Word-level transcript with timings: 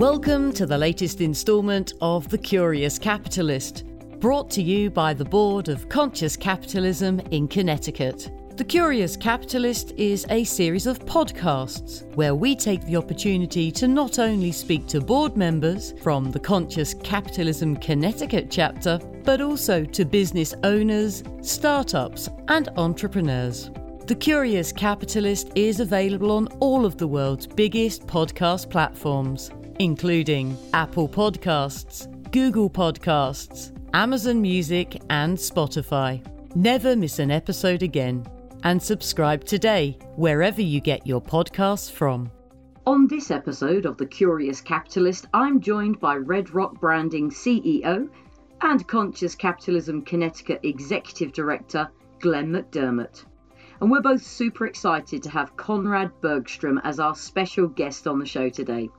Welcome 0.00 0.54
to 0.54 0.64
the 0.64 0.78
latest 0.78 1.20
instalment 1.20 1.92
of 2.00 2.26
The 2.30 2.38
Curious 2.38 2.98
Capitalist, 2.98 3.84
brought 4.18 4.48
to 4.52 4.62
you 4.62 4.88
by 4.88 5.12
the 5.12 5.26
Board 5.26 5.68
of 5.68 5.90
Conscious 5.90 6.38
Capitalism 6.38 7.20
in 7.32 7.46
Connecticut. 7.46 8.30
The 8.56 8.64
Curious 8.64 9.14
Capitalist 9.14 9.92
is 9.98 10.24
a 10.30 10.42
series 10.44 10.86
of 10.86 11.00
podcasts 11.00 12.02
where 12.14 12.34
we 12.34 12.56
take 12.56 12.82
the 12.86 12.96
opportunity 12.96 13.70
to 13.72 13.86
not 13.86 14.18
only 14.18 14.52
speak 14.52 14.86
to 14.86 15.02
board 15.02 15.36
members 15.36 15.92
from 16.00 16.30
the 16.30 16.40
Conscious 16.40 16.94
Capitalism 16.94 17.76
Connecticut 17.76 18.50
chapter, 18.50 18.98
but 19.22 19.42
also 19.42 19.84
to 19.84 20.06
business 20.06 20.54
owners, 20.64 21.22
startups, 21.42 22.30
and 22.48 22.70
entrepreneurs. 22.78 23.70
The 24.06 24.14
Curious 24.14 24.72
Capitalist 24.72 25.52
is 25.56 25.78
available 25.78 26.30
on 26.30 26.46
all 26.60 26.86
of 26.86 26.96
the 26.96 27.06
world's 27.06 27.46
biggest 27.46 28.06
podcast 28.06 28.70
platforms, 28.70 29.50
including 29.80 30.58
Apple 30.74 31.08
Podcasts, 31.08 32.06
Google 32.32 32.68
Podcasts, 32.68 33.74
Amazon 33.94 34.42
Music, 34.42 35.00
and 35.08 35.38
Spotify. 35.38 36.22
Never 36.54 36.94
miss 36.94 37.18
an 37.18 37.30
episode 37.30 37.82
again 37.82 38.26
and 38.62 38.82
subscribe 38.82 39.42
today 39.42 39.96
wherever 40.16 40.60
you 40.60 40.82
get 40.82 41.06
your 41.06 41.22
podcasts 41.22 41.90
from. 41.90 42.30
On 42.86 43.06
this 43.06 43.30
episode 43.30 43.86
of 43.86 43.96
The 43.96 44.04
Curious 44.04 44.60
Capitalist, 44.60 45.28
I'm 45.32 45.62
joined 45.62 45.98
by 45.98 46.16
Red 46.16 46.54
Rock 46.54 46.78
Branding 46.78 47.30
CEO 47.30 48.06
and 48.60 48.86
Conscious 48.86 49.34
Capitalism 49.34 50.02
Connecticut 50.02 50.60
Executive 50.62 51.32
Director, 51.32 51.88
Glen 52.18 52.52
McDermott. 52.52 53.24
And 53.80 53.90
we're 53.90 54.02
both 54.02 54.22
super 54.22 54.66
excited 54.66 55.22
to 55.22 55.30
have 55.30 55.56
Konrad 55.56 56.10
Bergström 56.20 56.82
as 56.84 57.00
our 57.00 57.14
special 57.14 57.66
guest 57.66 58.06
on 58.06 58.18
the 58.18 58.26
show 58.26 58.50
today. 58.50 58.90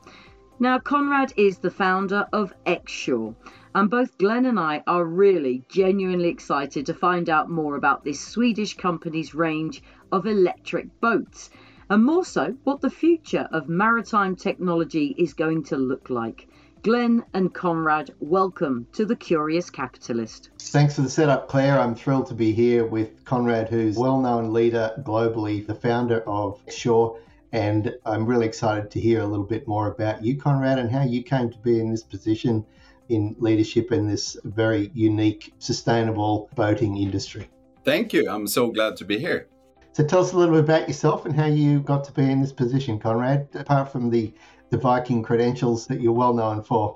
Now, 0.61 0.77
Konrad 0.77 1.33
is 1.38 1.57
the 1.57 1.71
founder 1.71 2.27
of 2.31 2.54
Xshore, 2.67 3.34
and 3.73 3.90
both 3.90 4.20
Glen 4.20 4.45
and 4.45 4.59
I 4.59 4.84
are 4.85 5.03
really 5.03 5.63
genuinely 5.68 6.29
excited 6.29 6.85
to 6.85 6.93
find 6.93 7.31
out 7.31 7.49
more 7.49 7.76
about 7.76 8.03
this 8.03 8.20
Swedish 8.20 8.77
company's 8.77 9.34
range 9.34 9.81
of 10.12 10.27
electric 10.27 11.01
boats, 11.01 11.49
and 11.90 12.05
more 12.05 12.23
so, 12.23 12.55
what 12.63 12.79
the 12.79 12.91
future 12.91 13.49
of 13.51 13.70
maritime 13.70 14.35
technology 14.35 15.15
is 15.18 15.34
going 15.34 15.63
to 15.63 15.77
look 15.77 16.12
like. 16.12 16.48
Glen 16.84 17.23
and 17.34 17.51
Konrad, 17.51 18.12
welcome 18.20 18.85
to 18.93 19.03
The 19.03 19.15
Curious 19.15 19.71
Capitalist. 19.71 20.51
Thanks 20.59 20.93
for 20.93 21.01
the 21.01 21.09
setup, 21.09 21.48
Claire. 21.48 21.79
I'm 21.79 21.96
thrilled 21.96 22.27
to 22.27 22.35
be 22.35 22.51
here 22.51 22.85
with 22.85 23.25
Konrad, 23.25 23.68
who's 23.68 23.98
a 23.98 23.99
well 23.99 24.21
known 24.21 24.53
leader 24.53 24.91
globally, 24.99 25.65
the 25.65 25.73
founder 25.73 26.21
of 26.27 26.62
Shore. 26.70 27.18
And 27.54 27.94
I'm 28.05 28.26
really 28.26 28.46
excited 28.46 28.90
to 28.91 28.99
hear 28.99 29.21
a 29.21 29.27
little 29.27 29.46
bit 29.46 29.68
more 29.68 29.91
about 29.91 30.24
you, 30.24 30.38
Konrad, 30.38 30.80
and 30.80 30.90
how 30.90 31.04
you 31.04 31.21
came 31.21 31.49
to 31.49 31.58
be 31.60 31.80
in 31.80 31.91
this 31.91 32.04
position 32.04 32.66
in 33.10 33.35
leadership 33.40 33.91
in 33.91 34.08
this 34.08 34.38
very 34.46 34.90
unique, 34.93 35.54
sustainable 35.60 36.49
boating 36.55 36.98
industry. 36.98 37.49
Thank 37.84 38.13
you. 38.13 38.30
I'm 38.30 38.48
so 38.48 38.71
glad 38.71 38.96
to 38.98 39.05
be 39.05 39.18
here. 39.20 39.48
So 39.91 40.05
tell 40.05 40.21
us 40.21 40.32
a 40.32 40.38
little 40.38 40.55
bit 40.55 40.63
about 40.63 40.88
yourself 40.88 41.26
and 41.26 41.35
how 41.35 41.48
you 41.48 41.82
got 41.82 42.05
to 42.05 42.13
be 42.13 42.24
in 42.24 42.40
this 42.40 42.54
position, 42.54 42.98
Konrad, 42.98 43.54
apart 43.55 43.91
from 43.91 44.10
the, 44.10 44.34
the 44.70 44.77
Viking 44.77 45.21
credentials 45.21 45.88
that 45.88 45.99
you're 45.99 46.13
well 46.13 46.34
known 46.34 46.63
for. 46.63 46.96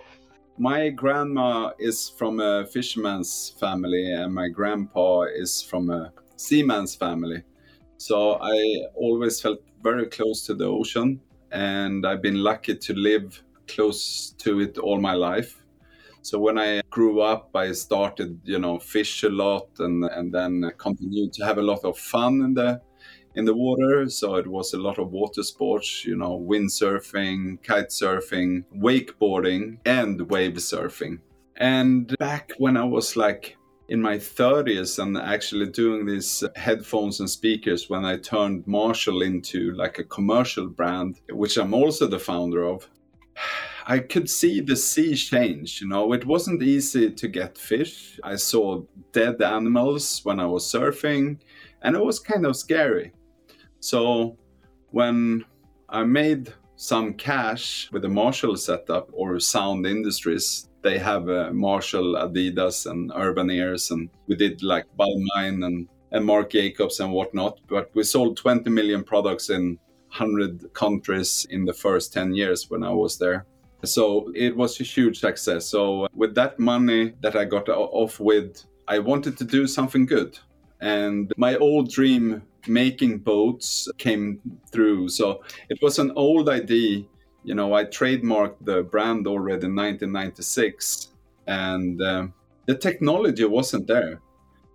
My 0.57 0.87
grandma 0.89 1.73
is 1.77 2.07
from 2.07 2.39
a 2.39 2.65
fisherman's 2.65 3.53
family, 3.59 4.13
and 4.13 4.33
my 4.33 4.47
grandpa 4.47 5.23
is 5.23 5.61
from 5.61 5.89
a 5.89 6.13
seaman's 6.37 6.95
family. 6.95 7.43
So 7.97 8.37
I 8.41 8.85
always 8.95 9.41
felt 9.41 9.59
very 9.85 10.07
close 10.07 10.45
to 10.47 10.55
the 10.55 10.65
ocean, 10.65 11.21
and 11.51 12.05
I've 12.07 12.23
been 12.23 12.41
lucky 12.43 12.75
to 12.75 12.93
live 12.93 13.43
close 13.67 14.33
to 14.39 14.59
it 14.59 14.77
all 14.79 14.99
my 14.99 15.13
life. 15.13 15.63
So 16.23 16.39
when 16.39 16.57
I 16.57 16.81
grew 16.89 17.21
up, 17.21 17.55
I 17.55 17.71
started, 17.73 18.31
you 18.43 18.57
know, 18.57 18.79
fish 18.79 19.23
a 19.23 19.29
lot, 19.29 19.67
and 19.79 20.03
and 20.17 20.33
then 20.33 20.53
continued 20.77 21.33
to 21.33 21.45
have 21.45 21.59
a 21.59 21.67
lot 21.71 21.85
of 21.85 21.97
fun 21.97 22.33
in 22.47 22.53
the 22.55 22.81
in 23.35 23.45
the 23.45 23.53
water. 23.53 24.09
So 24.09 24.35
it 24.41 24.47
was 24.47 24.73
a 24.73 24.79
lot 24.87 24.97
of 24.97 25.11
water 25.11 25.43
sports, 25.43 26.03
you 26.03 26.17
know, 26.17 26.33
windsurfing, 26.51 27.61
kite 27.63 27.91
surfing, 27.91 28.63
wakeboarding, 28.87 29.77
and 29.85 30.19
wave 30.31 30.57
surfing. 30.57 31.19
And 31.57 32.15
back 32.17 32.53
when 32.57 32.75
I 32.75 32.85
was 32.85 33.15
like 33.15 33.57
in 33.87 34.01
my 34.01 34.17
30s 34.17 35.01
and 35.01 35.17
actually 35.17 35.67
doing 35.67 36.05
these 36.05 36.43
uh, 36.43 36.49
headphones 36.55 37.19
and 37.19 37.29
speakers 37.29 37.89
when 37.89 38.03
I 38.03 38.17
turned 38.17 38.65
Marshall 38.65 39.21
into 39.21 39.73
like 39.73 39.99
a 39.99 40.03
commercial 40.03 40.67
brand, 40.67 41.21
which 41.29 41.57
I'm 41.57 41.73
also 41.73 42.07
the 42.07 42.19
founder 42.19 42.63
of. 42.63 42.87
I 43.87 43.99
could 43.99 44.27
see 44.27 44.61
the 44.61 44.75
sea 44.75 45.15
change. 45.15 45.79
You 45.79 45.87
know, 45.87 46.11
it 46.13 46.25
wasn't 46.25 46.63
easy 46.63 47.11
to 47.11 47.27
get 47.27 47.55
fish. 47.55 48.19
I 48.23 48.35
saw 48.35 48.81
dead 49.11 49.43
animals 49.43 50.21
when 50.23 50.39
I 50.39 50.47
was 50.47 50.65
surfing, 50.65 51.37
and 51.83 51.95
it 51.95 52.03
was 52.03 52.19
kind 52.19 52.47
of 52.47 52.55
scary. 52.55 53.11
So, 53.81 54.37
when 54.89 55.45
I 55.87 56.03
made 56.03 56.51
some 56.75 57.13
cash 57.13 57.89
with 57.91 58.01
the 58.01 58.09
Marshall 58.09 58.57
setup 58.57 59.09
or 59.13 59.39
Zound 59.39 59.85
Industries, 59.85 60.69
they 60.81 60.97
have 60.97 61.29
uh, 61.29 61.51
Marshall, 61.51 62.15
Adidas, 62.15 62.89
and 62.89 63.11
Urban 63.15 63.49
Ears, 63.49 63.91
and 63.91 64.09
we 64.27 64.35
did 64.35 64.61
like 64.61 64.85
Balmain 64.97 65.65
and 65.65 65.87
and 66.11 66.25
Marc 66.25 66.51
Jacobs 66.51 66.99
and 66.99 67.11
whatnot. 67.11 67.59
But 67.67 67.91
we 67.93 68.03
sold 68.03 68.37
20 68.37 68.69
million 68.69 69.03
products 69.03 69.49
in 69.49 69.77
100 70.09 70.73
countries 70.73 71.45
in 71.49 71.65
the 71.65 71.73
first 71.73 72.13
10 72.13 72.33
years 72.33 72.69
when 72.69 72.83
I 72.83 72.91
was 72.91 73.17
there. 73.17 73.45
So 73.83 74.31
it 74.33 74.55
was 74.55 74.79
a 74.79 74.83
huge 74.83 75.19
success. 75.19 75.65
So 75.65 76.07
with 76.13 76.33
that 76.35 76.57
money 76.57 77.13
that 77.21 77.35
I 77.35 77.45
got 77.45 77.67
off 77.69 78.19
with, 78.19 78.63
I 78.87 78.99
wanted 78.99 79.37
to 79.37 79.43
do 79.43 79.67
something 79.67 80.05
good. 80.05 80.39
And 80.79 81.33
my 81.37 81.57
old 81.57 81.91
dream 81.91 82.43
making 82.67 83.19
boats 83.19 83.87
came 83.97 84.39
through. 84.71 85.09
So 85.09 85.43
it 85.69 85.79
was 85.81 85.99
an 85.99 86.11
old 86.15 86.49
idea. 86.49 87.03
You 87.43 87.55
know, 87.55 87.73
I 87.73 87.85
trademarked 87.85 88.65
the 88.65 88.83
brand 88.83 89.27
already 89.27 89.67
in 89.67 89.75
1996, 89.75 91.09
and 91.47 92.01
uh, 92.01 92.27
the 92.65 92.75
technology 92.75 93.45
wasn't 93.45 93.87
there. 93.87 94.19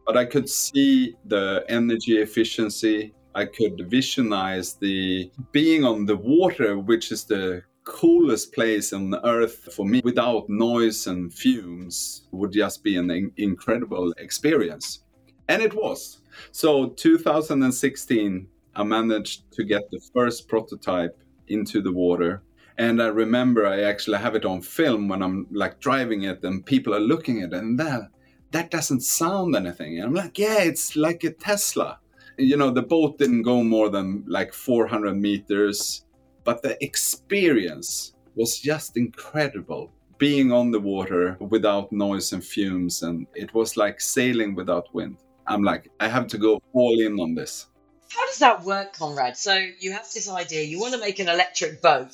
But 0.06 0.17
I 0.17 0.25
could 0.25 0.49
see 0.49 1.17
the 1.27 1.65
energy 1.69 2.19
efficiency. 2.19 3.15
I 3.34 3.45
could 3.45 3.89
visualize 3.89 4.75
the 4.75 5.31
being 5.53 5.84
on 5.84 6.07
the 6.07 6.17
water, 6.17 6.78
which 6.78 7.12
is 7.12 7.25
the 7.25 7.62
coolest 7.84 8.53
place 8.53 8.93
on 8.93 9.15
earth 9.25 9.72
for 9.75 9.84
me 9.87 10.01
without 10.05 10.49
noise 10.49 11.07
and 11.07 11.33
fumes 11.33 12.28
would 12.31 12.53
just 12.53 12.84
be 12.84 12.97
an 12.97 13.11
in- 13.11 13.33
incredible 13.37 14.12
experience. 14.19 15.03
And 15.49 15.62
it 15.62 15.75
was. 15.75 16.19
So 16.53 16.91
2016 16.91 18.47
I 18.77 18.83
managed 18.84 19.51
to 19.53 19.65
get 19.65 19.91
the 19.91 20.01
first 20.15 20.49
prototype 20.49 21.19
into 21.49 21.83
the 21.83 21.93
water 21.93 22.43
and 22.78 23.03
I 23.03 23.09
remember 23.09 23.67
I 23.67 23.83
actually 23.83 24.19
have 24.19 24.34
it 24.34 24.45
on 24.45 24.62
film 24.62 25.09
when 25.09 25.23
I'm 25.23 25.47
like 25.51 25.81
driving 25.81 26.23
it 26.23 26.43
and 26.45 26.65
people 26.65 26.95
are 26.95 27.01
looking 27.01 27.43
at 27.43 27.53
it 27.53 27.59
and 27.59 27.78
that 27.78 28.11
that 28.53 28.71
doesn't 28.73 29.03
sound 29.03 29.55
anything. 29.55 29.99
And 29.99 30.09
I'm 30.09 30.15
like, 30.15 30.37
yeah, 30.37 30.59
it's 30.59 30.97
like 30.97 31.23
a 31.23 31.31
Tesla. 31.33 32.01
You 32.37 32.57
know, 32.57 32.72
the 32.72 32.83
boat 32.83 33.17
didn't 33.17 33.43
go 33.43 33.62
more 33.62 33.91
than 33.91 34.25
like 34.27 34.53
400 34.53 35.15
meters 35.15 36.05
but 36.45 36.62
the 36.62 36.83
experience 36.83 38.15
was 38.34 38.59
just 38.59 38.97
incredible 38.97 39.93
being 40.19 40.53
on 40.53 40.71
the 40.71 40.81
water 40.81 41.37
without 41.41 41.93
noise 41.93 42.33
and 42.33 42.45
fumes 42.45 43.03
and 43.03 43.27
it 43.34 43.53
was 43.55 43.77
like 43.77 44.01
sailing 44.01 44.55
without 44.55 44.93
wind 44.95 45.17
i'm 45.47 45.62
like 45.62 45.91
i 46.01 46.09
have 46.09 46.27
to 46.28 46.39
go 46.39 46.61
all 46.73 47.01
in 47.01 47.19
on 47.21 47.34
this. 47.34 47.67
How 48.12 48.27
does 48.27 48.39
that 48.39 48.65
work 48.65 48.97
konrad? 48.99 49.37
So 49.37 49.55
you 49.55 49.93
have 49.93 50.06
this 50.12 50.28
idea 50.28 50.62
you 50.62 50.81
want 50.81 50.95
to 50.95 51.01
make 51.01 51.21
an 51.21 51.28
electric 51.28 51.81
boat. 51.81 52.13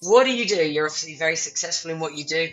What 0.00 0.24
do 0.24 0.34
you 0.34 0.46
do? 0.46 0.62
You're 0.62 0.86
obviously 0.86 1.14
very 1.16 1.36
successful 1.36 1.90
in 1.90 2.00
what 2.00 2.14
you 2.16 2.24
do. 2.24 2.48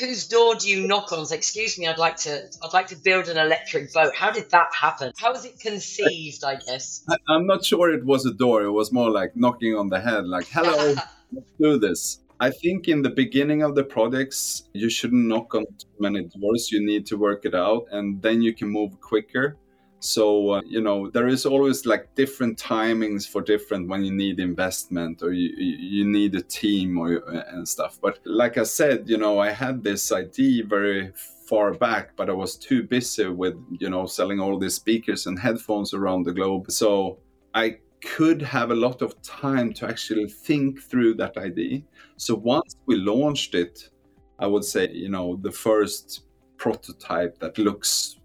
Whose 0.00 0.26
door 0.28 0.54
do 0.54 0.68
you 0.68 0.86
knock 0.86 1.12
on? 1.12 1.26
Say 1.26 1.36
excuse 1.36 1.78
me 1.78 1.86
i'd 1.86 1.98
like 1.98 2.16
to 2.18 2.48
i'd 2.62 2.72
like 2.72 2.88
to 2.88 2.96
build 2.96 3.28
an 3.28 3.38
electric 3.38 3.92
boat. 3.92 4.14
How 4.14 4.30
did 4.30 4.50
that 4.50 4.68
happen? 4.74 5.12
How 5.18 5.32
was 5.32 5.44
it 5.44 5.60
conceived 5.60 6.42
i 6.44 6.56
guess? 6.56 7.04
I, 7.08 7.16
i'm 7.28 7.46
not 7.46 7.64
sure 7.64 7.92
it 7.92 8.04
was 8.04 8.26
a 8.26 8.32
door. 8.32 8.64
It 8.64 8.72
was 8.72 8.92
more 8.92 9.10
like 9.10 9.36
knocking 9.36 9.76
on 9.76 9.88
the 9.88 10.00
head 10.00 10.26
like 10.26 10.46
hello 10.48 10.94
let's 11.32 11.52
do 11.60 11.78
this 11.78 12.20
I 12.38 12.50
think 12.50 12.88
in 12.88 13.02
the 13.02 13.10
beginning 13.10 13.62
of 13.62 13.74
the 13.74 13.84
projects, 13.84 14.68
you 14.74 14.90
shouldn't 14.90 15.26
knock 15.26 15.54
on 15.54 15.64
too 15.78 15.88
many 15.98 16.24
doors. 16.24 16.70
You 16.70 16.84
need 16.84 17.06
to 17.06 17.16
work 17.16 17.44
it 17.46 17.54
out 17.54 17.86
and 17.92 18.20
then 18.20 18.42
you 18.42 18.54
can 18.54 18.68
move 18.68 19.00
quicker. 19.00 19.56
So, 20.00 20.50
uh, 20.50 20.62
you 20.66 20.82
know, 20.82 21.08
there 21.10 21.26
is 21.26 21.46
always 21.46 21.86
like 21.86 22.14
different 22.14 22.58
timings 22.58 23.26
for 23.26 23.40
different 23.40 23.88
when 23.88 24.04
you 24.04 24.12
need 24.12 24.38
investment 24.38 25.22
or 25.22 25.32
you, 25.32 25.48
you 25.56 26.04
need 26.04 26.34
a 26.34 26.42
team 26.42 26.98
or 26.98 27.16
and 27.48 27.66
stuff. 27.66 27.98
But 28.02 28.18
like 28.26 28.58
I 28.58 28.64
said, 28.64 29.08
you 29.08 29.16
know, 29.16 29.38
I 29.38 29.50
had 29.50 29.82
this 29.82 30.12
idea 30.12 30.64
very 30.64 31.12
far 31.48 31.72
back, 31.72 32.14
but 32.16 32.28
I 32.28 32.34
was 32.34 32.56
too 32.56 32.82
busy 32.82 33.26
with, 33.28 33.54
you 33.80 33.88
know, 33.88 34.04
selling 34.04 34.40
all 34.40 34.58
these 34.58 34.74
speakers 34.74 35.26
and 35.26 35.38
headphones 35.38 35.94
around 35.94 36.24
the 36.24 36.32
globe. 36.32 36.70
So 36.70 37.18
I 37.54 37.78
could 38.06 38.40
have 38.40 38.70
a 38.70 38.74
lot 38.74 39.02
of 39.02 39.20
time 39.22 39.72
to 39.74 39.86
actually 39.86 40.28
think 40.28 40.80
through 40.80 41.14
that 41.14 41.36
idea. 41.36 41.82
So 42.16 42.36
once 42.36 42.76
we 42.86 42.96
launched 42.96 43.54
it, 43.54 43.90
I 44.38 44.46
would 44.46 44.64
say, 44.64 44.90
you 44.90 45.08
know, 45.08 45.36
the 45.42 45.50
first 45.50 46.22
prototype 46.56 47.38
that 47.40 47.58
looks 47.58 48.16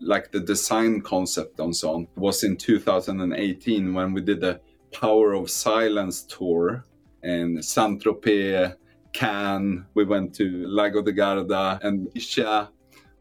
like 0.00 0.30
the 0.30 0.40
design 0.40 1.00
concept 1.00 1.58
and 1.58 1.74
so 1.74 1.94
on 1.94 2.08
was 2.16 2.44
in 2.44 2.56
2018 2.56 3.92
when 3.94 4.12
we 4.12 4.20
did 4.20 4.40
the 4.40 4.60
Power 4.92 5.32
of 5.32 5.50
Silence 5.50 6.22
tour 6.22 6.84
in 7.22 7.60
Saint 7.62 8.02
Tropez, 8.02 8.76
Cannes. 9.12 9.86
We 9.94 10.04
went 10.04 10.34
to 10.36 10.66
Lago 10.68 11.02
de 11.02 11.12
Garda 11.12 11.80
and 11.82 12.08
Ischia, 12.14 12.68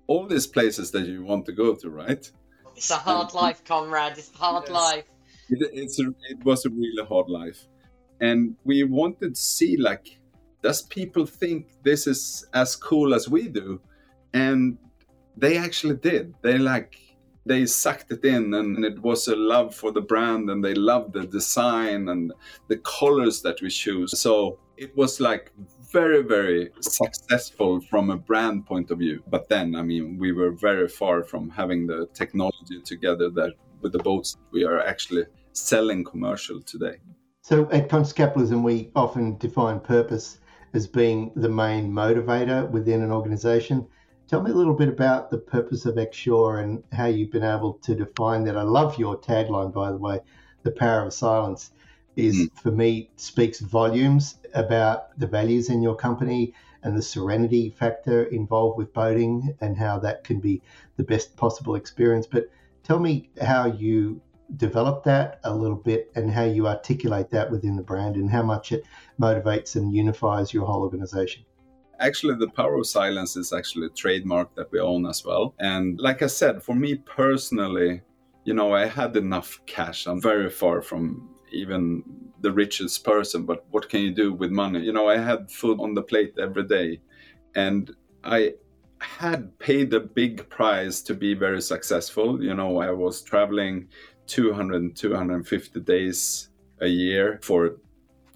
all 0.08 0.28
these 0.28 0.46
places 0.46 0.92
that 0.92 1.08
you 1.08 1.24
want 1.24 1.46
to 1.48 1.52
go 1.52 1.74
to, 1.74 1.90
right? 1.90 2.30
It's 2.76 2.92
a 2.92 2.96
hard 2.96 3.34
life, 3.34 3.64
comrade. 3.64 4.18
It's 4.18 4.32
a 4.34 4.38
hard 4.38 4.66
yes. 4.68 4.72
life. 4.72 5.06
It, 5.62 6.00
a, 6.00 6.14
it 6.30 6.44
was 6.44 6.66
a 6.66 6.70
really 6.70 7.06
hard 7.08 7.30
life. 7.30 7.68
And 8.22 8.56
we 8.64 8.84
wanted 8.84 9.36
to 9.36 9.42
see, 9.42 9.78
like, 9.78 10.20
does 10.62 10.82
people 10.84 11.26
think 11.26 11.68
this 11.84 12.08
is 12.08 12.46
as 12.54 12.76
cool 12.76 13.14
as 13.14 13.28
we 13.28 13.48
do? 13.50 13.82
And 14.34 14.78
they 15.36 15.58
actually 15.58 15.96
did. 15.96 16.34
They 16.42 16.58
like 16.58 16.98
they 17.46 17.66
sucked 17.66 18.12
it 18.12 18.24
in 18.24 18.54
and 18.54 18.86
it 18.86 19.00
was 19.00 19.28
a 19.28 19.36
love 19.36 19.76
for 19.76 19.92
the 19.92 20.02
brand 20.02 20.50
and 20.50 20.64
they 20.64 20.74
loved 20.74 21.14
the 21.14 21.26
design 21.26 22.10
and 22.10 22.32
the 22.70 22.78
colors 22.78 23.42
that 23.42 23.62
we 23.62 23.70
choose 23.70 24.18
so 24.18 24.58
it 24.78 24.96
was 24.96 25.20
like 25.20 25.52
very 25.92 26.24
very 26.24 26.72
successful 26.80 27.82
from 27.82 28.10
a 28.10 28.18
brand 28.18 28.66
point 28.66 28.90
of 28.92 29.00
view 29.00 29.22
but 29.28 29.50
then 29.50 29.76
i 29.76 29.82
mean 29.82 30.18
we 30.18 30.32
were 30.32 30.52
very 30.52 30.88
far 30.88 31.24
from 31.24 31.50
having 31.50 31.86
the 31.86 32.08
technology 32.14 32.82
together 32.84 33.30
that 33.30 33.52
with 33.82 33.92
the 33.92 34.00
boats 34.00 34.38
we 34.52 34.64
are 34.64 34.80
actually 34.80 35.26
selling 35.54 36.04
commercial 36.04 36.62
today 36.62 36.98
so 37.42 37.70
at 37.72 37.90
conscious 37.90 38.14
capitalism 38.14 38.64
we 38.64 38.92
often 38.96 39.38
define 39.38 39.80
purpose 39.80 40.40
as 40.74 40.88
being 40.88 41.32
the 41.36 41.50
main 41.50 41.92
motivator 41.92 42.70
within 42.70 43.02
an 43.02 43.12
organization 43.12 43.88
Tell 44.34 44.42
me 44.42 44.52
a 44.52 44.56
little 44.56 44.74
bit 44.74 44.88
about 44.88 45.30
the 45.30 45.38
purpose 45.38 45.86
of 45.86 45.96
Xshore 45.96 46.64
and 46.64 46.82
how 46.92 47.06
you've 47.06 47.32
been 47.32 47.44
able 47.44 47.74
to 47.84 47.94
define 47.94 48.46
that. 48.46 48.58
I 48.58 48.64
love 48.64 48.98
your 48.98 49.16
tagline, 49.16 49.74
by 49.74 49.92
the 49.92 49.98
way. 49.98 50.22
The 50.64 50.72
power 50.72 51.06
of 51.06 51.14
silence 51.14 51.72
is, 52.16 52.36
mm. 52.36 52.60
for 52.60 52.72
me, 52.72 53.12
speaks 53.18 53.60
volumes 53.60 54.40
about 54.54 55.20
the 55.20 55.28
values 55.28 55.70
in 55.70 55.82
your 55.82 55.96
company 55.96 56.54
and 56.84 56.98
the 56.98 57.02
serenity 57.02 57.70
factor 57.70 58.24
involved 58.24 58.78
with 58.78 58.94
boating 58.94 59.56
and 59.62 59.78
how 59.78 60.00
that 60.00 60.24
can 60.24 60.40
be 60.40 60.62
the 60.96 61.04
best 61.04 61.36
possible 61.36 61.76
experience. 61.76 62.26
But 62.26 62.50
tell 62.82 63.00
me 63.00 63.30
how 63.42 63.68
you 63.68 64.22
develop 64.58 65.04
that 65.04 65.40
a 65.44 65.54
little 65.54 65.76
bit 65.76 66.12
and 66.16 66.30
how 66.30 66.44
you 66.44 66.68
articulate 66.68 67.30
that 67.32 67.50
within 67.50 67.76
the 67.76 67.82
brand 67.82 68.16
and 68.16 68.30
how 68.30 68.44
much 68.44 68.72
it 68.72 68.84
motivates 69.20 69.76
and 69.76 69.94
unifies 69.94 70.54
your 70.54 70.66
whole 70.66 70.82
organization. 70.82 71.44
Actually 72.00 72.36
the 72.36 72.50
power 72.50 72.76
of 72.76 72.88
silence 72.88 73.36
is 73.36 73.54
actually 73.54 73.88
a 73.88 73.90
trademark 73.90 74.54
that 74.56 74.72
we 74.72 74.80
own 74.80 75.06
as 75.06 75.24
well. 75.26 75.56
And 75.60 76.00
like 76.00 76.22
i 76.22 76.28
said 76.28 76.62
for 76.62 76.76
me 76.76 76.96
personally 76.96 78.02
you 78.46 78.54
know 78.54 78.74
i 78.74 78.86
had 78.86 79.16
enough 79.16 79.60
cash. 79.66 80.06
I'm 80.06 80.22
very 80.22 80.50
far 80.50 80.82
from 80.82 81.30
even 81.52 82.04
the 82.42 82.52
richest 82.52 83.04
person 83.04 83.46
but 83.46 83.66
what 83.72 83.90
can 83.90 84.02
you 84.02 84.12
do 84.12 84.34
with 84.34 84.52
money? 84.52 84.82
You 84.82 84.94
know 84.94 85.08
i 85.10 85.18
had 85.18 85.50
food 85.50 85.80
on 85.80 85.94
the 85.94 86.04
plate 86.04 86.34
every 86.40 86.68
day 86.68 87.02
and 87.56 87.92
i 88.24 88.54
had 89.00 89.58
paid 89.60 89.94
a 89.94 90.00
big 90.00 90.50
price 90.50 91.02
to 91.02 91.14
be 91.14 91.34
very 91.34 91.62
successful. 91.62 92.44
You 92.44 92.54
know 92.54 92.80
i 92.80 92.92
was 92.92 93.22
traveling 93.22 93.88
200 94.28 94.96
250 94.96 95.80
days 95.82 96.50
a 96.82 96.88
year 96.88 97.40
for 97.42 97.78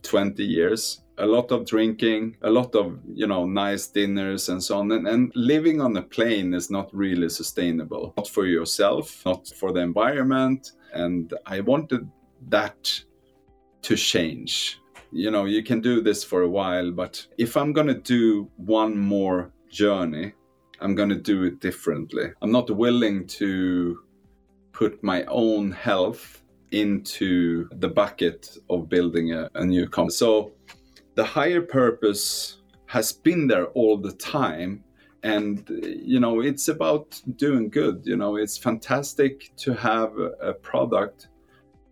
20 0.03 0.43
years 0.43 1.01
a 1.17 1.25
lot 1.25 1.51
of 1.51 1.65
drinking, 1.65 2.37
a 2.41 2.49
lot 2.49 2.75
of 2.75 2.99
you 3.13 3.27
know 3.27 3.45
nice 3.45 3.87
dinners 3.87 4.49
and 4.49 4.63
so 4.63 4.79
on. 4.79 4.91
And, 4.91 5.07
and, 5.07 5.31
living 5.35 5.81
on 5.81 5.97
a 5.97 6.01
plane 6.01 6.53
is 6.53 6.69
not 6.69 6.93
really 6.93 7.29
sustainable, 7.29 8.13
not 8.17 8.27
for 8.27 8.45
yourself, 8.45 9.23
not 9.25 9.47
for 9.47 9.71
the 9.71 9.79
environment. 9.79 10.73
And 10.93 11.33
I 11.45 11.61
wanted 11.61 12.09
that 12.49 13.01
to 13.83 13.95
change. 13.95 14.79
You 15.11 15.31
know, 15.31 15.45
you 15.45 15.63
can 15.63 15.81
do 15.81 16.01
this 16.01 16.23
for 16.23 16.41
a 16.41 16.49
while, 16.49 16.91
but 16.91 17.25
if 17.37 17.57
I'm 17.57 17.73
gonna 17.73 17.99
do 17.99 18.49
one 18.57 18.97
more 18.97 19.51
journey, 19.69 20.33
I'm 20.81 20.95
gonna 20.95 21.15
do 21.15 21.43
it 21.43 21.59
differently. 21.59 22.31
I'm 22.41 22.51
not 22.51 22.69
willing 22.69 23.25
to 23.27 23.99
put 24.77 25.01
my 25.03 25.23
own 25.25 25.71
health 25.71 26.43
into 26.71 27.67
the 27.79 27.87
bucket 27.87 28.57
of 28.69 28.87
building 28.87 29.33
a, 29.33 29.49
a 29.55 29.65
new 29.65 29.87
company. 29.87 30.13
So 30.13 30.51
the 31.15 31.23
higher 31.23 31.61
purpose 31.61 32.57
has 32.85 33.11
been 33.11 33.47
there 33.47 33.67
all 33.79 33.97
the 33.97 34.11
time 34.11 34.83
and 35.23 35.67
you 36.05 36.19
know 36.19 36.41
it's 36.41 36.67
about 36.67 37.19
doing 37.37 37.69
good 37.69 38.03
you 38.05 38.15
know 38.15 38.35
it's 38.35 38.55
fantastic 38.55 39.51
to 39.57 39.73
have 39.73 40.11
a 40.51 40.53
product 40.53 41.29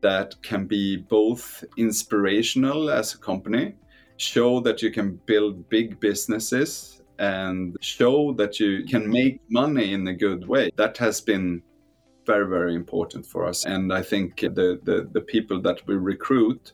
that 0.01 0.35
can 0.43 0.67
be 0.67 0.95
both 0.95 1.63
inspirational 1.77 2.91
as 2.91 3.15
a 3.15 3.17
company 3.17 3.73
show 4.17 4.59
that 4.59 4.81
you 4.83 4.91
can 4.91 5.19
build 5.25 5.67
big 5.69 5.99
businesses 5.99 7.01
and 7.17 7.75
show 7.81 8.31
that 8.33 8.59
you 8.59 8.85
can 8.85 9.09
make 9.09 9.41
money 9.49 9.93
in 9.93 10.07
a 10.07 10.13
good 10.13 10.47
way 10.47 10.69
that 10.75 10.95
has 10.97 11.19
been 11.19 11.63
very 12.25 12.47
very 12.47 12.75
important 12.75 13.25
for 13.25 13.45
us 13.45 13.65
and 13.65 13.93
i 13.93 14.01
think 14.01 14.39
the 14.39 14.79
the, 14.83 15.07
the 15.11 15.21
people 15.21 15.61
that 15.61 15.85
we 15.87 15.95
recruit 15.95 16.73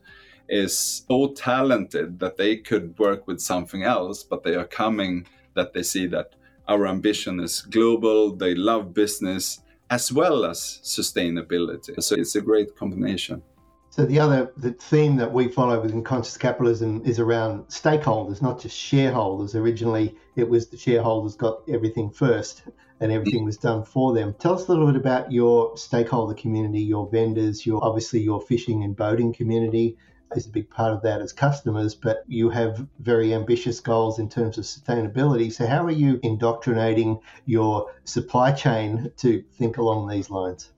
is 0.51 0.77
so 0.77 1.31
talented 1.31 2.19
that 2.19 2.35
they 2.35 2.57
could 2.57 2.99
work 2.99 3.25
with 3.25 3.39
something 3.39 3.83
else, 3.83 4.21
but 4.21 4.43
they 4.43 4.53
are 4.53 4.67
coming 4.67 5.25
that 5.53 5.73
they 5.73 5.81
see 5.81 6.05
that 6.07 6.35
our 6.67 6.85
ambition 6.85 7.39
is 7.39 7.61
global, 7.61 8.35
they 8.35 8.53
love 8.53 8.93
business 8.93 9.61
as 9.89 10.11
well 10.11 10.45
as 10.45 10.79
sustainability. 10.83 12.01
So 12.03 12.15
it's 12.15 12.35
a 12.35 12.41
great 12.41 12.75
combination. 12.75 13.41
So 13.89 14.05
the 14.05 14.19
other 14.19 14.53
the 14.55 14.71
theme 14.71 15.17
that 15.17 15.33
we 15.33 15.49
follow 15.49 15.81
within 15.81 16.01
conscious 16.01 16.37
capitalism 16.37 17.01
is 17.03 17.19
around 17.19 17.67
stakeholders, 17.67 18.41
not 18.41 18.61
just 18.61 18.77
shareholders. 18.77 19.53
Originally, 19.53 20.15
it 20.37 20.47
was 20.47 20.69
the 20.69 20.77
shareholders 20.77 21.35
got 21.35 21.61
everything 21.67 22.09
first, 22.09 22.63
and 23.01 23.11
everything 23.11 23.43
was 23.43 23.57
done 23.57 23.83
for 23.83 24.13
them. 24.13 24.35
Tell 24.39 24.53
us 24.53 24.67
a 24.67 24.71
little 24.71 24.85
bit 24.85 24.95
about 24.95 25.31
your 25.31 25.75
stakeholder 25.75 26.35
community, 26.35 26.81
your 26.81 27.09
vendors, 27.09 27.65
your 27.65 27.83
obviously 27.83 28.21
your 28.21 28.39
fishing 28.39 28.83
and 28.83 28.95
boating 28.95 29.33
community, 29.33 29.97
is 30.35 30.45
a 30.45 30.49
big 30.49 30.69
part 30.69 30.93
of 30.93 31.01
that 31.01 31.21
as 31.21 31.33
customers, 31.33 31.95
but 31.95 32.23
you 32.27 32.49
have 32.49 32.87
very 32.99 33.33
ambitious 33.33 33.79
goals 33.79 34.19
in 34.19 34.29
terms 34.29 34.57
of 34.57 34.63
sustainability. 34.63 35.51
So, 35.51 35.65
how 35.65 35.83
are 35.83 35.91
you 35.91 36.19
indoctrinating 36.23 37.19
your 37.45 37.91
supply 38.05 38.53
chain 38.53 39.11
to 39.17 39.43
think 39.57 39.77
along 39.77 40.07
these 40.07 40.29
lines? 40.29 40.71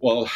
Well, 0.00 0.30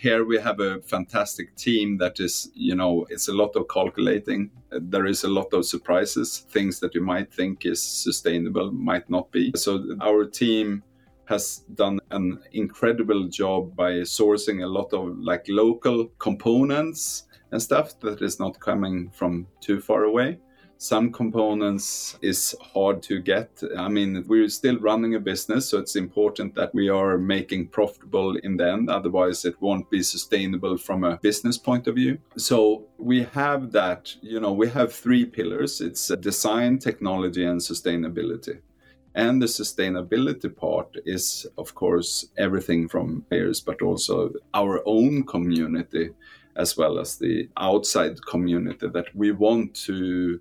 here 0.00 0.24
we 0.24 0.38
have 0.40 0.60
a 0.60 0.80
fantastic 0.80 1.54
team 1.56 1.98
that 1.98 2.20
is, 2.20 2.50
you 2.54 2.74
know, 2.74 3.06
it's 3.10 3.28
a 3.28 3.34
lot 3.34 3.54
of 3.54 3.68
calculating. 3.68 4.50
There 4.70 5.04
is 5.04 5.24
a 5.24 5.28
lot 5.28 5.52
of 5.52 5.66
surprises, 5.66 6.46
things 6.50 6.80
that 6.80 6.94
you 6.94 7.02
might 7.02 7.32
think 7.32 7.66
is 7.66 7.82
sustainable 7.82 8.72
might 8.72 9.10
not 9.10 9.30
be. 9.30 9.52
So, 9.56 9.84
our 10.00 10.24
team 10.24 10.82
has 11.26 11.64
done 11.74 12.00
an 12.10 12.40
incredible 12.52 13.28
job 13.28 13.76
by 13.76 13.92
sourcing 14.02 14.64
a 14.64 14.66
lot 14.66 14.92
of 14.92 15.18
like 15.18 15.44
local 15.48 16.06
components 16.18 17.24
and 17.52 17.62
stuff 17.62 18.00
that 18.00 18.22
is 18.22 18.40
not 18.40 18.58
coming 18.58 19.10
from 19.10 19.46
too 19.60 19.80
far 19.80 20.04
away. 20.04 20.38
Some 20.82 21.12
components 21.12 22.16
is 22.22 22.56
hard 22.72 23.02
to 23.02 23.20
get. 23.20 23.62
I 23.76 23.88
mean, 23.88 24.24
we're 24.26 24.48
still 24.48 24.78
running 24.78 25.14
a 25.14 25.20
business, 25.20 25.68
so 25.68 25.76
it's 25.76 25.94
important 25.94 26.54
that 26.54 26.74
we 26.74 26.88
are 26.88 27.18
making 27.18 27.68
profitable 27.68 28.36
in 28.36 28.56
the 28.56 28.72
end. 28.72 28.88
Otherwise, 28.88 29.44
it 29.44 29.60
won't 29.60 29.90
be 29.90 30.02
sustainable 30.02 30.78
from 30.78 31.04
a 31.04 31.18
business 31.18 31.58
point 31.58 31.86
of 31.86 31.96
view. 31.96 32.16
So 32.38 32.86
we 32.96 33.24
have 33.24 33.72
that, 33.72 34.14
you 34.22 34.40
know, 34.40 34.54
we 34.54 34.70
have 34.70 34.90
three 34.90 35.26
pillars. 35.26 35.82
It's 35.82 36.08
design, 36.18 36.78
technology, 36.78 37.44
and 37.44 37.60
sustainability. 37.60 38.60
And 39.14 39.42
the 39.42 39.48
sustainability 39.48 40.56
part 40.56 40.96
is, 41.04 41.46
of 41.58 41.74
course, 41.74 42.26
everything 42.38 42.88
from 42.88 43.26
players, 43.28 43.60
but 43.60 43.82
also 43.82 44.32
our 44.54 44.80
own 44.86 45.24
community 45.24 46.14
as 46.56 46.76
well 46.78 46.98
as 46.98 47.16
the 47.16 47.50
outside 47.58 48.24
community 48.26 48.88
that 48.88 49.14
we 49.14 49.30
want 49.30 49.74
to 49.74 50.40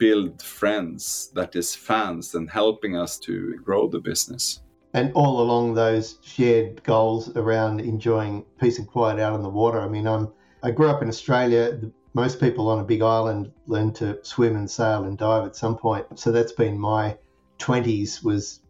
build 0.00 0.42
friends 0.42 1.30
that 1.34 1.54
is 1.54 1.76
fans 1.76 2.34
and 2.34 2.50
helping 2.50 2.96
us 2.96 3.18
to 3.18 3.54
grow 3.62 3.86
the 3.86 4.00
business. 4.00 4.62
And 4.94 5.12
all 5.12 5.40
along 5.40 5.74
those 5.74 6.18
shared 6.22 6.82
goals 6.82 7.36
around 7.36 7.80
enjoying 7.80 8.44
peace 8.58 8.78
and 8.78 8.88
quiet 8.88 9.20
out 9.20 9.34
on 9.34 9.42
the 9.42 9.48
water. 9.48 9.78
I 9.80 9.88
mean 9.88 10.08
i'm 10.08 10.32
i 10.64 10.70
grew 10.72 10.88
up 10.88 11.02
in 11.02 11.08
australia. 11.08 11.78
Most 12.14 12.40
people 12.40 12.68
on 12.68 12.80
a 12.80 12.84
big 12.84 13.02
island 13.02 13.52
learn 13.66 13.92
to 13.94 14.18
swim 14.24 14.56
and 14.56 14.68
sail 14.68 15.04
and 15.04 15.16
dive 15.16 15.44
at 15.44 15.54
some 15.54 15.76
point. 15.76 16.18
So 16.18 16.32
that's 16.32 16.50
been 16.50 16.76
my 16.76 17.16
20s 17.60 18.24
was 18.24 18.60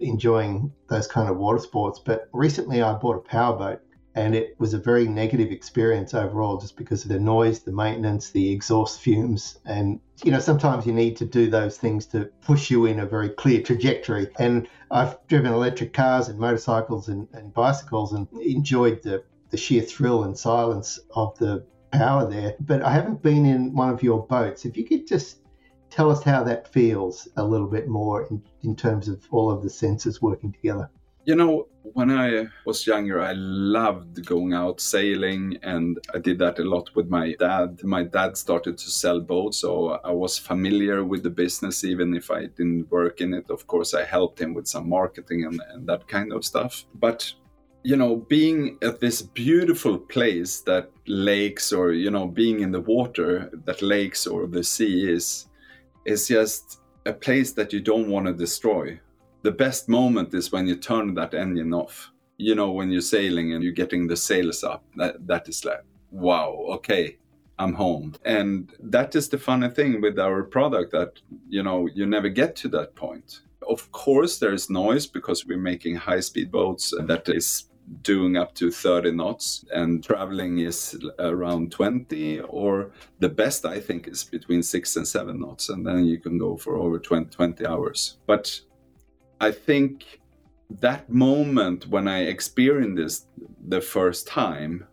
enjoying 0.00 0.70
those 0.90 1.06
kind 1.06 1.30
of 1.30 1.38
water 1.38 1.60
sports. 1.60 2.00
But 2.04 2.28
recently 2.32 2.82
i 2.82 2.92
bought 2.92 3.16
a 3.16 3.28
powerboat 3.36 3.80
and 4.14 4.34
it 4.34 4.54
was 4.58 4.74
a 4.74 4.78
very 4.78 5.08
negative 5.08 5.50
experience 5.50 6.12
overall 6.12 6.58
just 6.58 6.76
because 6.76 7.02
of 7.02 7.08
the 7.08 7.18
noise 7.18 7.60
the 7.60 7.72
maintenance 7.72 8.30
the 8.30 8.52
exhaust 8.52 9.00
fumes. 9.00 9.58
And 9.64 10.00
you 10.22 10.30
know 10.30 10.40
sometimes 10.40 10.86
you 10.86 10.92
need 10.92 11.16
to 11.16 11.24
do 11.24 11.48
those 11.48 11.78
things 11.78 12.06
to 12.06 12.30
push 12.42 12.70
you 12.70 12.86
in 12.86 13.00
a 13.00 13.06
very 13.06 13.30
clear 13.30 13.62
trajectory. 13.62 14.28
And 14.38 14.68
i've 14.90 15.16
driven 15.28 15.52
electric 15.52 15.92
cars 15.92 16.28
and 16.28 16.38
motorcycles 16.38 17.08
and, 17.08 17.26
and 17.32 17.54
bicycles 17.54 18.12
and 18.12 18.28
enjoyed 18.40 19.02
the, 19.02 19.24
the 19.50 19.56
sheer 19.56 19.82
thrill 19.82 20.24
and 20.24 20.36
silence 20.36 20.98
of 21.14 21.38
the 21.38 21.64
power 21.92 22.28
there. 22.28 22.54
But 22.60 22.82
i 22.82 22.92
haven't 22.92 23.22
been 23.22 23.46
in 23.46 23.74
one 23.74 23.90
of 23.90 24.02
your 24.02 24.26
boats. 24.26 24.64
If 24.66 24.76
you 24.76 24.84
could 24.84 25.06
just 25.06 25.38
tell 25.88 26.10
us 26.10 26.22
how 26.22 26.42
that 26.44 26.68
feels 26.68 27.28
a 27.36 27.44
little 27.44 27.66
bit 27.66 27.88
more 27.88 28.26
in, 28.26 28.42
in 28.62 28.76
terms 28.76 29.08
of 29.08 29.22
all 29.30 29.50
of 29.50 29.62
the 29.62 29.70
senses 29.70 30.20
working 30.20 30.52
together 30.52 30.90
you 31.24 31.36
know, 31.36 31.68
when 31.82 32.10
I 32.10 32.46
was 32.64 32.86
younger, 32.86 33.20
I 33.20 33.32
loved 33.32 34.24
going 34.24 34.52
out 34.54 34.80
sailing, 34.80 35.58
and 35.62 35.98
I 36.14 36.18
did 36.18 36.38
that 36.38 36.58
a 36.58 36.64
lot 36.64 36.90
with 36.94 37.08
my 37.08 37.34
dad. 37.38 37.82
My 37.84 38.02
dad 38.02 38.36
started 38.36 38.78
to 38.78 38.90
sell 38.90 39.20
boats, 39.20 39.58
so 39.58 40.00
I 40.04 40.10
was 40.10 40.38
familiar 40.38 41.04
with 41.04 41.22
the 41.22 41.30
business, 41.30 41.84
even 41.84 42.14
if 42.14 42.30
I 42.30 42.46
didn't 42.46 42.90
work 42.90 43.20
in 43.20 43.34
it. 43.34 43.50
Of 43.50 43.66
course, 43.66 43.94
I 43.94 44.04
helped 44.04 44.40
him 44.40 44.54
with 44.54 44.66
some 44.66 44.88
marketing 44.88 45.44
and, 45.44 45.60
and 45.70 45.86
that 45.86 46.08
kind 46.08 46.32
of 46.32 46.44
stuff. 46.44 46.84
But 46.94 47.32
you 47.84 47.96
know, 47.96 48.16
being 48.16 48.78
at 48.82 49.00
this 49.00 49.22
beautiful 49.22 49.98
place 49.98 50.60
that 50.60 50.90
lakes 51.06 51.72
or, 51.72 51.92
you 51.92 52.10
know, 52.10 52.28
being 52.28 52.60
in 52.60 52.70
the 52.70 52.80
water 52.80 53.50
that 53.64 53.82
lakes 53.82 54.24
or 54.24 54.46
the 54.46 54.62
sea 54.62 55.10
is, 55.10 55.48
is 56.06 56.28
just 56.28 56.80
a 57.06 57.12
place 57.12 57.52
that 57.54 57.72
you 57.72 57.80
don't 57.80 58.08
want 58.08 58.26
to 58.26 58.32
destroy 58.32 59.00
the 59.42 59.50
best 59.50 59.88
moment 59.88 60.34
is 60.34 60.52
when 60.52 60.66
you 60.66 60.76
turn 60.76 61.14
that 61.14 61.34
engine 61.34 61.74
off. 61.74 62.10
You 62.38 62.54
know, 62.54 62.72
when 62.72 62.90
you're 62.90 63.00
sailing 63.00 63.52
and 63.52 63.62
you're 63.62 63.72
getting 63.72 64.06
the 64.06 64.16
sails 64.16 64.64
up, 64.64 64.84
that, 64.96 65.26
that 65.26 65.48
is 65.48 65.64
like, 65.64 65.84
wow, 66.10 66.50
okay, 66.70 67.18
I'm 67.58 67.74
home. 67.74 68.14
And 68.24 68.72
that 68.80 69.14
is 69.14 69.28
the 69.28 69.38
funny 69.38 69.68
thing 69.68 70.00
with 70.00 70.18
our 70.18 70.42
product 70.42 70.92
that, 70.92 71.20
you 71.48 71.62
know, 71.62 71.88
you 71.94 72.06
never 72.06 72.28
get 72.28 72.56
to 72.56 72.68
that 72.68 72.94
point. 72.94 73.42
Of 73.68 73.92
course, 73.92 74.38
there's 74.38 74.68
noise 74.70 75.06
because 75.06 75.46
we're 75.46 75.58
making 75.58 75.96
high 75.96 76.20
speed 76.20 76.50
boats 76.50 76.92
that 76.98 77.28
is 77.28 77.66
doing 78.02 78.36
up 78.36 78.54
to 78.54 78.70
30 78.70 79.12
knots 79.12 79.64
and 79.72 80.02
traveling 80.02 80.58
is 80.58 80.98
around 81.18 81.72
20 81.72 82.40
or 82.40 82.92
the 83.18 83.28
best 83.28 83.66
i 83.66 83.80
think 83.80 84.06
is 84.06 84.22
between 84.24 84.62
6 84.62 84.96
and 84.96 85.06
7 85.06 85.38
knots 85.38 85.68
and 85.68 85.84
then 85.84 86.04
you 86.04 86.18
can 86.18 86.38
go 86.38 86.56
for 86.56 86.76
over 86.76 86.98
20, 86.98 87.30
20 87.30 87.66
hours 87.66 88.18
but 88.26 88.60
I 89.42 89.50
think 89.50 90.20
that 90.70 91.10
moment 91.10 91.88
when 91.88 92.06
I 92.06 92.20
experienced 92.20 92.96
this 92.96 93.26
the 93.66 93.80
first 93.80 94.28
time 94.28 94.86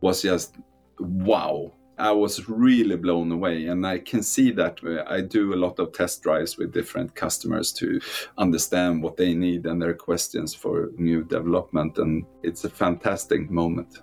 was 0.00 0.22
just 0.22 0.56
wow. 0.98 1.72
I 1.96 2.10
was 2.10 2.48
really 2.48 2.96
blown 2.96 3.30
away, 3.30 3.66
and 3.66 3.86
I 3.86 3.98
can 4.00 4.20
see 4.24 4.50
that 4.50 4.80
uh, 4.82 5.04
I 5.06 5.20
do 5.20 5.54
a 5.54 5.62
lot 5.64 5.78
of 5.78 5.92
test 5.92 6.24
drives 6.24 6.58
with 6.58 6.72
different 6.72 7.14
customers 7.14 7.72
to 7.74 8.00
understand 8.36 9.00
what 9.00 9.16
they 9.16 9.32
need 9.32 9.64
and 9.66 9.80
their 9.80 9.94
questions 9.94 10.54
for 10.54 10.90
new 10.96 11.22
development, 11.22 11.98
and 11.98 12.24
it's 12.42 12.64
a 12.64 12.70
fantastic 12.70 13.48
moment. 13.48 14.02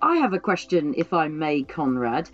I 0.00 0.18
have 0.18 0.34
a 0.34 0.38
question, 0.38 0.94
if 0.96 1.12
I 1.12 1.26
may, 1.26 1.64
Konrad. 1.64 2.30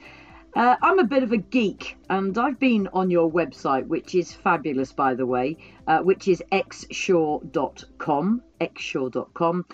Uh, 0.56 0.74
I'm 0.80 0.98
a 0.98 1.04
bit 1.04 1.22
of 1.22 1.32
a 1.32 1.36
geek, 1.36 1.98
and 2.08 2.38
I've 2.38 2.58
been 2.58 2.88
on 2.94 3.10
your 3.10 3.30
website, 3.30 3.86
which 3.88 4.14
is 4.14 4.32
fabulous, 4.32 4.90
by 4.90 5.12
the 5.12 5.26
way, 5.26 5.58
uh, 5.86 5.98
which 5.98 6.28
is 6.28 6.42
xshore.com. 6.50 8.42
xshore.com. 8.62 9.66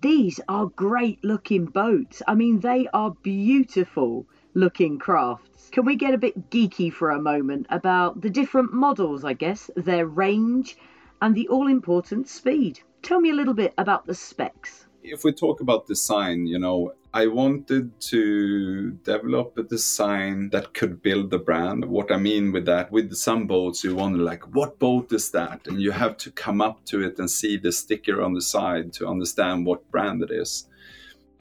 These 0.00 0.40
are 0.48 0.66
great 0.68 1.22
looking 1.22 1.66
boats. 1.66 2.22
I 2.26 2.34
mean, 2.34 2.60
they 2.60 2.88
are 2.94 3.10
beautiful 3.22 4.26
looking 4.54 4.98
crafts. 4.98 5.68
Can 5.68 5.84
we 5.84 5.96
get 5.96 6.14
a 6.14 6.18
bit 6.18 6.48
geeky 6.48 6.90
for 6.90 7.10
a 7.10 7.20
moment 7.20 7.66
about 7.68 8.22
the 8.22 8.30
different 8.30 8.72
models, 8.72 9.26
I 9.26 9.34
guess, 9.34 9.70
their 9.76 10.06
range, 10.06 10.78
and 11.20 11.34
the 11.34 11.48
all 11.48 11.68
important 11.68 12.26
speed? 12.26 12.80
Tell 13.02 13.20
me 13.20 13.28
a 13.28 13.34
little 13.34 13.52
bit 13.52 13.74
about 13.76 14.06
the 14.06 14.14
specs. 14.14 14.86
If 15.02 15.24
we 15.24 15.32
talk 15.32 15.60
about 15.60 15.86
design, 15.86 16.46
you 16.46 16.58
know, 16.58 16.94
I 17.14 17.26
wanted 17.26 18.00
to 18.12 18.92
develop 18.92 19.58
a 19.58 19.64
design 19.64 20.48
that 20.48 20.72
could 20.72 21.02
build 21.02 21.30
the 21.30 21.38
brand. 21.38 21.84
What 21.84 22.10
I 22.10 22.16
mean 22.16 22.52
with 22.52 22.64
that, 22.64 22.90
with 22.90 23.14
some 23.14 23.46
boats, 23.46 23.84
you 23.84 23.94
wonder 23.94 24.18
like, 24.18 24.54
what 24.54 24.78
boat 24.78 25.12
is 25.12 25.30
that? 25.32 25.66
And 25.66 25.78
you 25.78 25.90
have 25.90 26.16
to 26.18 26.30
come 26.30 26.62
up 26.62 26.86
to 26.86 27.02
it 27.02 27.18
and 27.18 27.30
see 27.30 27.58
the 27.58 27.70
sticker 27.70 28.22
on 28.22 28.32
the 28.32 28.40
side 28.40 28.94
to 28.94 29.06
understand 29.06 29.66
what 29.66 29.90
brand 29.90 30.22
it 30.22 30.30
is. 30.30 30.66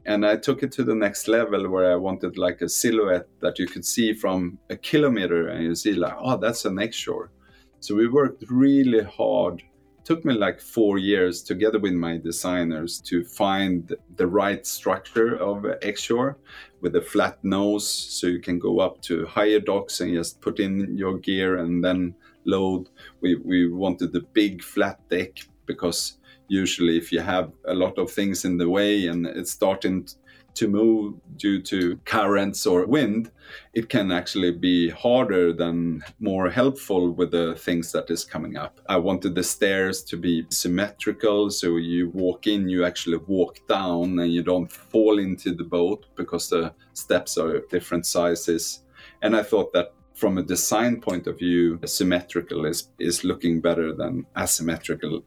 And 0.05 0.25
I 0.25 0.35
took 0.35 0.61
it 0.61 0.73
to 0.73 0.83
the 0.83 0.95
next 0.95 1.29
level 1.29 1.69
where 1.69 1.89
I 1.89 1.95
wanted 1.95 2.37
like 2.37 2.59
a 2.61 2.67
silhouette 2.67 3.29
that 3.39 3.57
you 3.57 3.65
could 3.65 3.85
see 3.85 4.13
from 4.13 4.57
a 4.69 4.75
kilometer 4.75 5.47
and 5.47 5.63
you 5.63 5.75
see 5.75 5.93
like, 5.93 6.15
oh, 6.19 6.35
that's 6.35 6.65
an 6.65 6.91
shore. 6.91 7.31
So 7.79 7.95
we 7.95 8.09
worked 8.09 8.43
really 8.49 9.03
hard 9.03 9.63
took 10.03 10.25
me 10.25 10.34
like 10.34 10.60
four 10.60 10.98
years 10.98 11.41
together 11.41 11.79
with 11.79 11.93
my 11.93 12.17
designers 12.17 13.00
to 13.01 13.24
find 13.24 13.96
the 14.15 14.27
right 14.27 14.65
structure 14.65 15.36
of 15.36 15.63
Xshore 15.81 16.36
with 16.81 16.96
a 16.96 17.01
flat 17.01 17.43
nose 17.43 17.88
so 17.88 18.27
you 18.27 18.39
can 18.39 18.60
go 18.60 18.79
up 18.79 19.01
to 19.03 19.25
higher 19.25 19.60
docks 19.60 20.01
and 20.01 20.13
just 20.13 20.41
put 20.41 20.60
in 20.60 20.98
your 20.98 21.17
gear 21.17 21.58
and 21.58 21.84
then 21.84 22.15
load. 22.46 22.89
We, 23.22 23.36
we 23.36 23.72
wanted 23.72 24.12
the 24.12 24.22
big 24.34 24.63
flat 24.63 25.00
deck 25.10 25.39
because 25.65 26.17
usually 26.48 26.98
if 26.98 27.12
you 27.12 27.22
have 27.22 27.51
a 27.65 27.74
lot 27.74 27.98
of 27.98 28.12
things 28.12 28.43
in 28.43 28.58
the 28.58 28.70
way 28.70 29.08
and 29.08 29.25
it's 29.25 29.51
starting 29.51 30.08
to 30.55 30.67
move 30.67 31.15
due 31.38 31.62
to 31.62 31.98
currents 32.05 32.65
or 32.65 32.86
wind, 32.86 33.31
it 33.74 33.89
can 33.89 34.12
actually 34.12 34.51
be 34.51 34.89
harder 34.89 35.53
than 35.53 36.03
more 36.20 36.50
helpful 36.50 37.12
with 37.12 37.31
the 37.31 37.55
things 37.55 37.91
that 37.91 38.10
is 38.10 38.24
coming 38.24 38.58
up. 38.58 38.79
I 38.88 38.98
wanted 38.98 39.36
the 39.36 39.43
stairs 39.43 40.03
to 40.05 40.17
be 40.17 40.46
symmetrical, 40.50 41.50
so 41.50 41.77
you 41.77 42.10
walk 42.10 42.48
in, 42.48 42.70
you 42.70 42.86
actually 42.86 43.17
walk 43.17 43.60
down, 43.67 44.20
and 44.20 44.31
you 44.31 44.43
don't 44.43 44.72
fall 44.72 45.20
into 45.20 45.53
the 45.53 45.63
boat 45.63 46.05
because 46.15 46.50
the 46.50 46.74
steps 46.93 47.38
are 47.38 47.62
different 47.70 48.05
sizes. 48.05 48.81
And 49.22 49.36
I 49.36 49.43
thought 49.43 49.74
that 49.74 49.93
from 50.13 50.38
a 50.38 50.43
design 50.43 51.01
point 51.01 51.27
of 51.27 51.39
view, 51.39 51.79
symmetrical 51.86 52.65
is, 52.65 52.89
is 53.00 53.24
looking 53.24 53.62
better 53.62 53.93
than 53.93 54.25
asymmetrical 54.38 55.24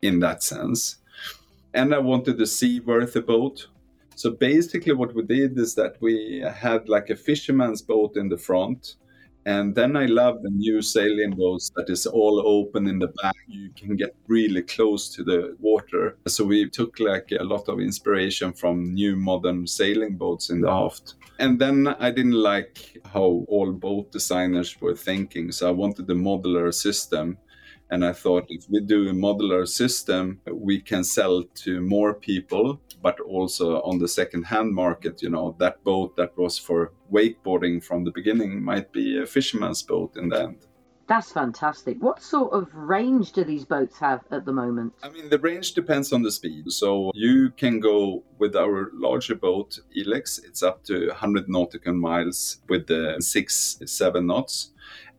in 0.00 0.20
that 0.20 0.42
sense. 0.42 0.96
And 1.74 1.94
I 1.94 1.98
wanted 1.98 2.38
the 2.38 2.46
seaworthy 2.46 3.20
boat 3.20 3.66
so 4.18 4.32
basically, 4.32 4.94
what 4.94 5.14
we 5.14 5.22
did 5.22 5.56
is 5.58 5.76
that 5.76 5.94
we 6.00 6.44
had 6.52 6.88
like 6.88 7.08
a 7.08 7.14
fisherman's 7.14 7.82
boat 7.82 8.16
in 8.16 8.28
the 8.28 8.36
front. 8.36 8.96
And 9.46 9.76
then 9.76 9.96
I 9.96 10.06
love 10.06 10.42
the 10.42 10.50
new 10.50 10.82
sailing 10.82 11.36
boats 11.36 11.70
that 11.76 11.88
is 11.88 12.04
all 12.04 12.42
open 12.44 12.88
in 12.88 12.98
the 12.98 13.12
back. 13.22 13.36
You 13.46 13.70
can 13.76 13.94
get 13.94 14.16
really 14.26 14.62
close 14.62 15.08
to 15.10 15.22
the 15.22 15.56
water. 15.60 16.18
So 16.26 16.44
we 16.44 16.68
took 16.68 16.98
like 16.98 17.30
a 17.30 17.44
lot 17.44 17.68
of 17.68 17.78
inspiration 17.78 18.52
from 18.52 18.92
new 18.92 19.14
modern 19.14 19.68
sailing 19.68 20.16
boats 20.16 20.50
in 20.50 20.62
the 20.62 20.68
aft. 20.68 21.14
And 21.38 21.60
then 21.60 21.86
I 21.86 22.10
didn't 22.10 22.42
like 22.42 23.00
how 23.04 23.44
all 23.46 23.70
boat 23.70 24.10
designers 24.10 24.80
were 24.80 24.96
thinking. 24.96 25.52
So 25.52 25.68
I 25.68 25.70
wanted 25.70 26.10
a 26.10 26.14
modular 26.14 26.74
system 26.74 27.38
and 27.90 28.04
I 28.04 28.12
thought 28.12 28.46
if 28.48 28.68
we 28.68 28.80
do 28.80 29.08
a 29.08 29.12
modular 29.12 29.66
system, 29.66 30.40
we 30.50 30.80
can 30.80 31.04
sell 31.04 31.44
to 31.64 31.80
more 31.80 32.14
people, 32.14 32.80
but 33.02 33.18
also 33.20 33.80
on 33.82 33.98
the 33.98 34.08
second 34.08 34.44
hand 34.44 34.74
market, 34.74 35.22
you 35.22 35.30
know, 35.30 35.56
that 35.58 35.82
boat 35.84 36.16
that 36.16 36.36
was 36.36 36.58
for 36.58 36.92
wakeboarding 37.10 37.82
from 37.82 38.04
the 38.04 38.10
beginning 38.10 38.62
might 38.62 38.92
be 38.92 39.18
a 39.18 39.26
fisherman's 39.26 39.82
boat 39.82 40.16
in 40.16 40.28
the 40.28 40.40
end. 40.40 40.66
That's 41.08 41.32
fantastic. 41.32 41.96
What 42.02 42.22
sort 42.22 42.52
of 42.52 42.68
range 42.74 43.32
do 43.32 43.42
these 43.42 43.64
boats 43.64 43.98
have 43.98 44.20
at 44.30 44.44
the 44.44 44.52
moment? 44.52 44.92
I 45.02 45.08
mean, 45.08 45.30
the 45.30 45.38
range 45.38 45.72
depends 45.72 46.12
on 46.12 46.22
the 46.22 46.30
speed. 46.30 46.70
So 46.70 47.10
you 47.14 47.48
can 47.56 47.80
go 47.80 48.24
with 48.38 48.54
our 48.54 48.90
larger 48.92 49.34
boat, 49.34 49.78
Eelex, 49.96 50.44
it's 50.44 50.62
up 50.62 50.84
to 50.84 51.06
100 51.06 51.48
nautical 51.48 51.94
miles 51.94 52.60
with 52.68 52.88
the 52.88 53.16
six, 53.20 53.78
seven 53.86 54.26
knots. 54.26 54.72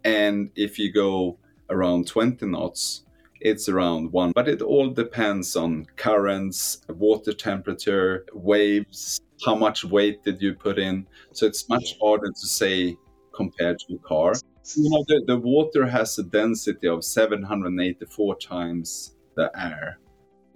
And 0.04 0.52
if 0.56 0.78
you 0.78 0.94
go 0.94 1.40
around 1.70 2.08
20 2.08 2.46
knots, 2.46 3.04
it's 3.42 3.70
around 3.70 4.12
one. 4.12 4.32
But 4.34 4.48
it 4.48 4.62
all 4.62 4.90
depends 4.90 5.56
on 5.56 5.86
currents, 5.96 6.82
water 6.90 7.34
temperature, 7.34 8.26
waves, 8.34 9.22
how 9.46 9.56
much 9.56 9.86
weight 9.86 10.24
did 10.24 10.42
you 10.42 10.54
put 10.54 10.78
in. 10.78 11.08
So 11.34 11.46
it's 11.46 11.70
much 11.70 11.96
harder 12.02 12.28
to 12.28 12.48
say 12.48 12.98
compared 13.34 13.80
to 13.80 13.96
a 13.96 14.00
car. 14.00 14.34
You 14.76 14.90
know, 14.90 15.04
the, 15.08 15.24
the 15.26 15.38
water 15.38 15.86
has 15.88 16.18
a 16.20 16.24
density 16.24 16.88
of 16.88 17.04
784 17.04 18.36
times 18.38 19.16
the 19.36 19.50
air. 19.58 20.00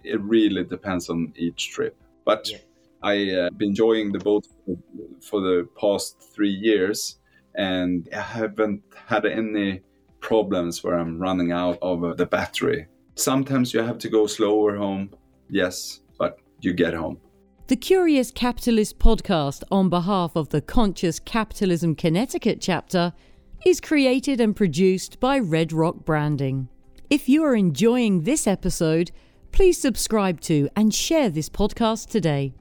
It 0.03 0.21
really 0.21 0.63
depends 0.63 1.09
on 1.09 1.33
each 1.35 1.71
trip. 1.71 1.95
But 2.25 2.49
yeah. 2.49 2.57
I've 3.01 3.37
uh, 3.37 3.49
been 3.57 3.69
enjoying 3.69 4.11
the 4.11 4.19
boat 4.19 4.45
for, 4.65 4.77
for 5.21 5.41
the 5.41 5.67
past 5.79 6.21
three 6.33 6.51
years 6.51 7.17
and 7.55 8.09
I 8.13 8.21
haven't 8.21 8.81
had 9.07 9.25
any 9.25 9.81
problems 10.23 10.83
where 10.83 10.97
I'm 10.97 11.19
running 11.19 11.51
out 11.51 11.77
of 11.81 12.03
uh, 12.03 12.15
the 12.15 12.25
battery. 12.25 12.87
Sometimes 13.15 13.73
you 13.73 13.81
have 13.81 13.99
to 13.99 14.09
go 14.09 14.25
slower 14.25 14.75
home, 14.75 15.11
yes, 15.49 15.99
but 16.17 16.39
you 16.61 16.73
get 16.73 16.95
home. 16.95 17.19
The 17.67 17.75
Curious 17.75 18.31
Capitalist 18.31 18.97
podcast, 18.97 19.63
on 19.71 19.89
behalf 19.89 20.35
of 20.35 20.49
the 20.49 20.61
Conscious 20.61 21.19
Capitalism 21.19 21.95
Connecticut 21.95 22.59
chapter, 22.59 23.13
is 23.65 23.79
created 23.79 24.41
and 24.41 24.55
produced 24.55 25.19
by 25.19 25.37
Red 25.39 25.71
Rock 25.71 26.03
Branding. 26.03 26.67
If 27.09 27.29
you 27.29 27.43
are 27.43 27.55
enjoying 27.55 28.23
this 28.23 28.47
episode, 28.47 29.11
please 29.51 29.77
subscribe 29.77 30.41
to 30.41 30.67
and 30.75 30.93
share 30.93 31.29
this 31.29 31.49
podcast 31.49 32.09
today. 32.09 32.53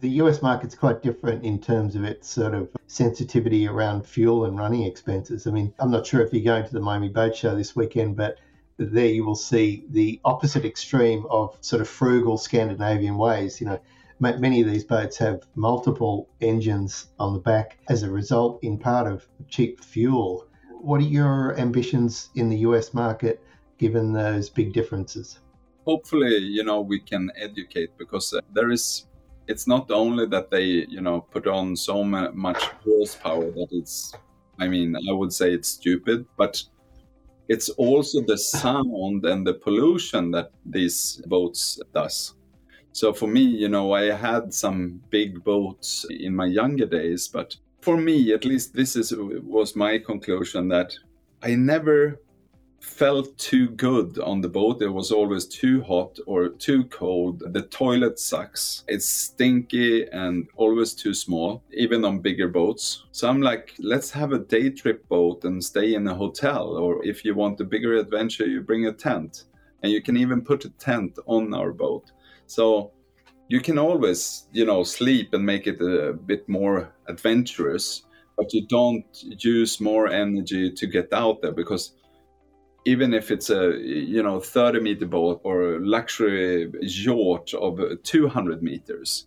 The 0.00 0.10
US 0.22 0.42
market's 0.42 0.76
quite 0.76 1.02
different 1.02 1.44
in 1.44 1.60
terms 1.60 1.96
of 1.96 2.04
its 2.04 2.28
sort 2.28 2.54
of 2.54 2.70
sensitivity 2.86 3.66
around 3.66 4.06
fuel 4.06 4.44
and 4.44 4.56
running 4.56 4.84
expenses. 4.84 5.46
I 5.46 5.50
mean, 5.50 5.74
I'm 5.80 5.90
not 5.90 6.06
sure 6.06 6.20
if 6.20 6.32
you're 6.32 6.44
going 6.44 6.64
to 6.64 6.72
the 6.72 6.80
Miami 6.80 7.08
Boat 7.08 7.34
Show 7.34 7.56
this 7.56 7.74
weekend, 7.74 8.16
but 8.16 8.38
there 8.76 9.06
you 9.06 9.24
will 9.24 9.34
see 9.34 9.84
the 9.90 10.20
opposite 10.24 10.64
extreme 10.64 11.26
of 11.30 11.58
sort 11.60 11.82
of 11.82 11.88
frugal 11.88 12.38
Scandinavian 12.38 13.18
ways. 13.18 13.60
You 13.60 13.66
know, 13.66 13.80
many 14.20 14.60
of 14.60 14.68
these 14.68 14.84
boats 14.84 15.16
have 15.18 15.42
multiple 15.56 16.28
engines 16.40 17.08
on 17.18 17.32
the 17.32 17.40
back 17.40 17.78
as 17.88 18.04
a 18.04 18.10
result, 18.10 18.60
in 18.62 18.78
part, 18.78 19.10
of 19.10 19.26
cheap 19.48 19.82
fuel. 19.82 20.46
What 20.80 21.00
are 21.00 21.04
your 21.04 21.58
ambitions 21.58 22.30
in 22.36 22.48
the 22.48 22.58
US 22.58 22.94
market 22.94 23.42
given 23.78 24.12
those 24.12 24.48
big 24.48 24.72
differences? 24.72 25.40
Hopefully, 25.84 26.36
you 26.36 26.62
know, 26.62 26.80
we 26.82 27.00
can 27.00 27.32
educate 27.36 27.96
because 27.98 28.32
uh, 28.32 28.40
there 28.52 28.70
is, 28.70 29.06
it's 29.48 29.66
not 29.66 29.90
only 29.90 30.26
that 30.26 30.50
they, 30.50 30.86
you 30.88 31.00
know, 31.00 31.22
put 31.22 31.46
on 31.46 31.74
so 31.74 32.04
much 32.04 32.62
horsepower 32.84 33.50
that 33.50 33.68
it's, 33.72 34.12
I 34.60 34.68
mean, 34.68 34.94
I 34.94 35.12
would 35.12 35.32
say 35.32 35.52
it's 35.52 35.68
stupid, 35.68 36.26
but 36.36 36.62
it's 37.48 37.70
also 37.70 38.20
the 38.26 38.36
sound 38.36 39.24
and 39.24 39.46
the 39.46 39.54
pollution 39.54 40.30
that 40.32 40.50
these 40.66 41.22
boats 41.26 41.80
does. 41.94 42.34
So 42.92 43.12
for 43.12 43.26
me, 43.26 43.40
you 43.40 43.68
know, 43.68 43.92
I 43.92 44.12
had 44.12 44.52
some 44.52 45.00
big 45.08 45.42
boats 45.44 46.04
in 46.10 46.34
my 46.36 46.46
younger 46.46 46.86
days, 46.86 47.26
but 47.28 47.56
for 47.80 47.96
me, 47.96 48.32
at 48.32 48.44
least, 48.44 48.74
this 48.74 48.96
is 48.96 49.14
was 49.16 49.76
my 49.76 49.98
conclusion 49.98 50.68
that 50.68 50.94
I 51.42 51.54
never 51.54 52.20
felt 52.88 53.36
too 53.38 53.68
good 53.68 54.18
on 54.18 54.40
the 54.40 54.48
boat. 54.48 54.82
It 54.82 54.88
was 54.88 55.12
always 55.12 55.46
too 55.46 55.82
hot 55.82 56.18
or 56.26 56.48
too 56.48 56.84
cold. 56.84 57.42
The 57.52 57.62
toilet 57.62 58.18
sucks. 58.18 58.84
It's 58.88 59.06
stinky 59.06 60.08
and 60.08 60.48
always 60.56 60.94
too 60.94 61.14
small, 61.14 61.62
even 61.72 62.04
on 62.04 62.20
bigger 62.20 62.48
boats. 62.48 63.04
So 63.12 63.28
I'm 63.28 63.42
like, 63.42 63.74
let's 63.78 64.10
have 64.10 64.32
a 64.32 64.38
day 64.38 64.70
trip 64.70 65.06
boat 65.08 65.44
and 65.44 65.62
stay 65.62 65.94
in 65.94 66.08
a 66.08 66.14
hotel. 66.14 66.76
Or 66.76 67.04
if 67.04 67.24
you 67.24 67.34
want 67.34 67.60
a 67.60 67.64
bigger 67.64 67.94
adventure, 67.94 68.46
you 68.46 68.62
bring 68.62 68.86
a 68.86 68.92
tent. 68.92 69.44
And 69.82 69.92
you 69.92 70.02
can 70.02 70.16
even 70.16 70.42
put 70.42 70.64
a 70.64 70.70
tent 70.70 71.18
on 71.26 71.54
our 71.54 71.72
boat. 71.72 72.10
So 72.46 72.92
you 73.48 73.60
can 73.60 73.78
always, 73.78 74.48
you 74.52 74.64
know, 74.64 74.82
sleep 74.82 75.34
and 75.34 75.44
make 75.44 75.66
it 75.66 75.80
a 75.80 76.12
bit 76.12 76.48
more 76.48 76.92
adventurous, 77.06 78.02
but 78.36 78.52
you 78.52 78.66
don't 78.66 79.06
use 79.44 79.80
more 79.80 80.08
energy 80.08 80.72
to 80.72 80.86
get 80.86 81.12
out 81.12 81.42
there 81.42 81.52
because 81.52 81.92
even 82.84 83.12
if 83.12 83.30
it's 83.30 83.50
a 83.50 83.78
you 83.78 84.22
know 84.22 84.40
30 84.40 84.80
meter 84.80 85.06
boat 85.06 85.40
or 85.44 85.74
a 85.74 85.80
luxury 85.80 86.70
yacht 86.80 87.54
of 87.54 87.80
200 88.02 88.62
meters 88.62 89.26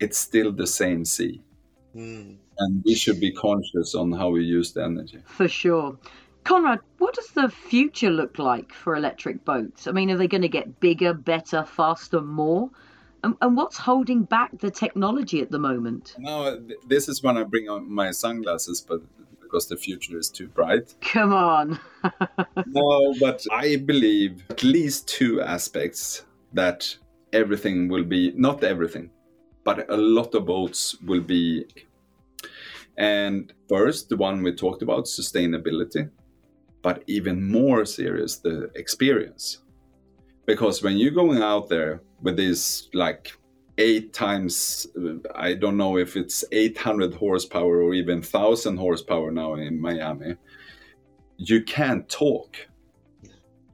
it's 0.00 0.18
still 0.18 0.52
the 0.52 0.66
same 0.66 1.04
sea 1.04 1.42
mm. 1.94 2.36
and 2.58 2.82
we 2.84 2.94
should 2.94 3.20
be 3.20 3.32
conscious 3.32 3.94
on 3.94 4.12
how 4.12 4.28
we 4.30 4.44
use 4.44 4.72
the 4.72 4.82
energy 4.82 5.20
for 5.24 5.48
sure 5.48 5.98
Konrad, 6.46 6.78
what 6.98 7.12
does 7.12 7.30
the 7.30 7.48
future 7.48 8.08
look 8.08 8.38
like 8.38 8.72
for 8.72 8.94
electric 8.94 9.44
boats? 9.44 9.88
I 9.88 9.90
mean, 9.90 10.12
are 10.12 10.16
they 10.16 10.28
going 10.28 10.42
to 10.42 10.48
get 10.48 10.78
bigger, 10.78 11.12
better, 11.12 11.64
faster, 11.64 12.20
more? 12.20 12.70
And, 13.24 13.34
and 13.42 13.56
what's 13.56 13.76
holding 13.76 14.22
back 14.22 14.56
the 14.60 14.70
technology 14.70 15.40
at 15.40 15.50
the 15.50 15.58
moment? 15.58 16.14
No, 16.18 16.64
this 16.86 17.08
is 17.08 17.20
when 17.20 17.36
I 17.36 17.42
bring 17.42 17.68
on 17.68 17.90
my 17.90 18.12
sunglasses, 18.12 18.80
but 18.80 19.02
because 19.46 19.68
the 19.68 19.76
future 19.76 20.18
is 20.18 20.28
too 20.28 20.48
bright. 20.48 20.94
Come 21.00 21.32
on. 21.32 21.78
no, 22.66 23.14
but 23.20 23.44
I 23.50 23.76
believe 23.76 24.44
at 24.50 24.62
least 24.62 25.08
two 25.08 25.40
aspects 25.40 26.24
that 26.52 26.96
everything 27.32 27.88
will 27.88 28.04
be, 28.04 28.32
not 28.36 28.64
everything, 28.64 29.10
but 29.64 29.90
a 29.90 29.96
lot 29.96 30.34
of 30.34 30.46
boats 30.46 30.96
will 31.02 31.20
be. 31.20 31.66
And 32.98 33.52
first, 33.68 34.08
the 34.08 34.16
one 34.16 34.42
we 34.42 34.54
talked 34.54 34.82
about, 34.82 35.04
sustainability 35.04 36.10
but 36.86 37.02
even 37.08 37.50
more 37.50 37.84
serious 37.84 38.36
the 38.38 38.70
experience 38.76 39.58
because 40.46 40.84
when 40.84 40.96
you're 40.96 41.10
going 41.22 41.42
out 41.42 41.68
there 41.68 42.00
with 42.22 42.36
this 42.36 42.88
like 42.94 43.32
eight 43.78 44.12
times 44.12 44.86
i 45.34 45.52
don't 45.54 45.76
know 45.76 45.96
if 45.98 46.16
it's 46.16 46.44
800 46.50 47.14
horsepower 47.14 47.82
or 47.82 47.94
even 47.94 48.18
1000 48.18 48.76
horsepower 48.76 49.30
now 49.30 49.54
in 49.54 49.80
miami 49.80 50.36
you 51.36 51.62
can't 51.62 52.08
talk 52.08 52.56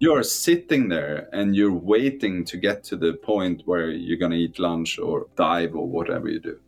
you're 0.00 0.24
sitting 0.24 0.88
there 0.88 1.28
and 1.32 1.54
you're 1.54 1.72
waiting 1.72 2.44
to 2.44 2.56
get 2.56 2.82
to 2.84 2.96
the 2.96 3.14
point 3.14 3.62
where 3.66 3.90
you're 3.90 4.18
going 4.18 4.32
to 4.32 4.38
eat 4.38 4.58
lunch 4.58 4.98
or 4.98 5.28
dive 5.36 5.76
or 5.76 5.86
whatever 5.86 6.28
you 6.28 6.40
do 6.40 6.58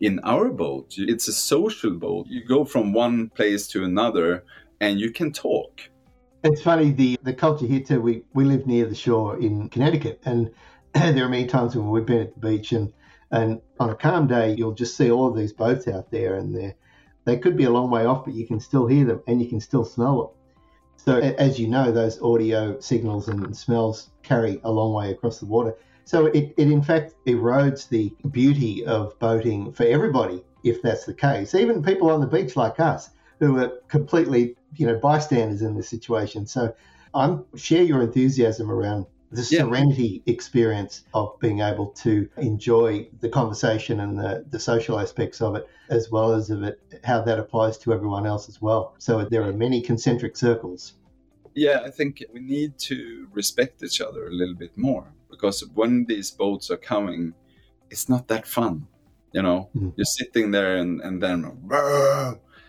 in 0.00 0.18
our 0.20 0.48
boat 0.48 0.94
it's 0.96 1.28
a 1.28 1.32
social 1.32 1.90
boat 1.90 2.26
you 2.28 2.42
go 2.44 2.64
from 2.64 2.92
one 2.92 3.28
place 3.30 3.66
to 3.66 3.84
another 3.84 4.44
and 4.80 5.00
you 5.00 5.10
can 5.10 5.32
talk. 5.32 5.80
It's 6.42 6.62
funny 6.62 6.90
the 6.90 7.18
the 7.22 7.32
culture 7.32 7.66
here 7.66 7.80
too. 7.80 8.00
We 8.00 8.22
we 8.34 8.44
live 8.44 8.66
near 8.66 8.86
the 8.86 8.94
shore 8.94 9.38
in 9.38 9.68
Connecticut, 9.70 10.20
and 10.24 10.50
there 11.12 11.24
are 11.24 11.28
many 11.28 11.46
times 11.46 11.74
when 11.74 11.90
we've 11.90 12.06
been 12.06 12.22
at 12.22 12.34
the 12.34 12.48
beach 12.48 12.72
and 12.72 12.92
and 13.30 13.60
on 13.80 13.90
a 13.90 13.96
calm 13.96 14.28
day 14.28 14.54
you'll 14.54 14.74
just 14.74 14.96
see 14.96 15.10
all 15.10 15.26
of 15.26 15.36
these 15.36 15.52
boats 15.52 15.88
out 15.88 16.10
there, 16.10 16.36
and 16.36 16.54
they 16.54 16.74
they 17.24 17.36
could 17.36 17.56
be 17.56 17.64
a 17.64 17.70
long 17.70 17.90
way 17.90 18.04
off, 18.04 18.24
but 18.24 18.34
you 18.34 18.46
can 18.46 18.60
still 18.60 18.86
hear 18.86 19.04
them 19.04 19.22
and 19.26 19.42
you 19.42 19.48
can 19.48 19.60
still 19.60 19.84
smell 19.84 20.18
them. 20.18 20.30
So 20.96 21.18
as 21.18 21.58
you 21.58 21.66
know, 21.66 21.90
those 21.90 22.20
audio 22.22 22.78
signals 22.80 23.28
and 23.28 23.56
smells 23.56 24.10
carry 24.22 24.60
a 24.62 24.70
long 24.70 24.94
way 24.94 25.10
across 25.10 25.40
the 25.40 25.46
water. 25.46 25.74
So 26.04 26.26
it, 26.26 26.54
it 26.56 26.70
in 26.70 26.82
fact 26.82 27.14
erodes 27.26 27.88
the 27.88 28.14
beauty 28.30 28.86
of 28.86 29.18
boating 29.18 29.72
for 29.72 29.84
everybody 29.84 30.44
if 30.62 30.80
that's 30.80 31.04
the 31.04 31.14
case. 31.14 31.54
Even 31.54 31.82
people 31.82 32.10
on 32.10 32.20
the 32.20 32.26
beach 32.26 32.56
like 32.56 32.78
us 32.78 33.10
who 33.40 33.58
are 33.58 33.80
completely, 33.88 34.56
you 34.76 34.86
know, 34.86 34.98
bystanders 34.98 35.62
in 35.62 35.74
this 35.74 35.88
situation. 35.88 36.46
So 36.46 36.74
I 37.14 37.36
share 37.56 37.82
your 37.82 38.02
enthusiasm 38.02 38.70
around 38.70 39.06
the 39.34 39.46
yeah. 39.50 39.60
serenity 39.60 40.22
experience 40.26 41.04
of 41.12 41.38
being 41.40 41.60
able 41.60 41.88
to 41.88 42.28
enjoy 42.36 43.08
the 43.20 43.28
conversation 43.28 44.00
and 44.00 44.18
the, 44.18 44.44
the 44.50 44.58
social 44.58 44.98
aspects 44.98 45.40
of 45.40 45.56
it, 45.56 45.68
as 45.88 46.10
well 46.10 46.32
as 46.32 46.50
of 46.50 46.62
it, 46.62 46.80
how 47.04 47.20
that 47.22 47.38
applies 47.38 47.76
to 47.78 47.92
everyone 47.92 48.26
else 48.26 48.48
as 48.48 48.62
well. 48.62 48.94
So 48.98 49.24
there 49.24 49.42
are 49.42 49.52
many 49.52 49.80
concentric 49.80 50.36
circles. 50.36 50.94
Yeah, 51.54 51.80
I 51.84 51.90
think 51.90 52.22
we 52.32 52.40
need 52.40 52.78
to 52.90 53.28
respect 53.32 53.82
each 53.82 54.00
other 54.00 54.26
a 54.26 54.32
little 54.32 54.54
bit 54.54 54.76
more 54.76 55.06
because 55.30 55.60
when 55.74 56.04
these 56.06 56.30
boats 56.30 56.70
are 56.70 56.76
coming, 56.76 57.34
it's 57.90 58.08
not 58.08 58.28
that 58.28 58.46
fun. 58.46 58.86
You 59.32 59.42
know, 59.42 59.68
mm-hmm. 59.76 59.90
you're 59.96 60.04
sitting 60.04 60.52
there 60.52 60.76
and, 60.76 61.00
and 61.00 61.20
then 61.20 61.44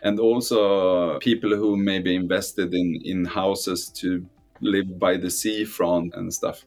and 0.01 0.19
also 0.19 1.19
people 1.19 1.49
who 1.55 1.75
maybe 1.75 2.15
invested 2.15 2.73
in 2.73 2.99
in 3.03 3.25
houses 3.25 3.89
to 3.89 4.25
live 4.61 4.99
by 4.99 5.17
the 5.17 5.29
seafront 5.29 6.13
and 6.15 6.33
stuff. 6.33 6.65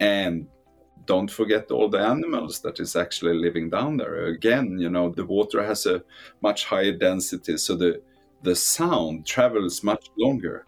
And 0.00 0.46
don't 1.06 1.30
forget 1.30 1.70
all 1.70 1.88
the 1.88 1.98
animals 1.98 2.60
that 2.60 2.80
is 2.80 2.96
actually 2.96 3.34
living 3.34 3.70
down 3.70 3.96
there. 3.96 4.26
Again 4.26 4.78
you 4.78 4.90
know 4.90 5.10
the 5.10 5.24
water 5.24 5.62
has 5.62 5.86
a 5.86 6.02
much 6.42 6.64
higher 6.64 6.92
density 6.92 7.56
so 7.58 7.76
the 7.76 8.00
the 8.42 8.54
sound 8.54 9.26
travels 9.26 9.82
much 9.82 10.06
longer. 10.18 10.66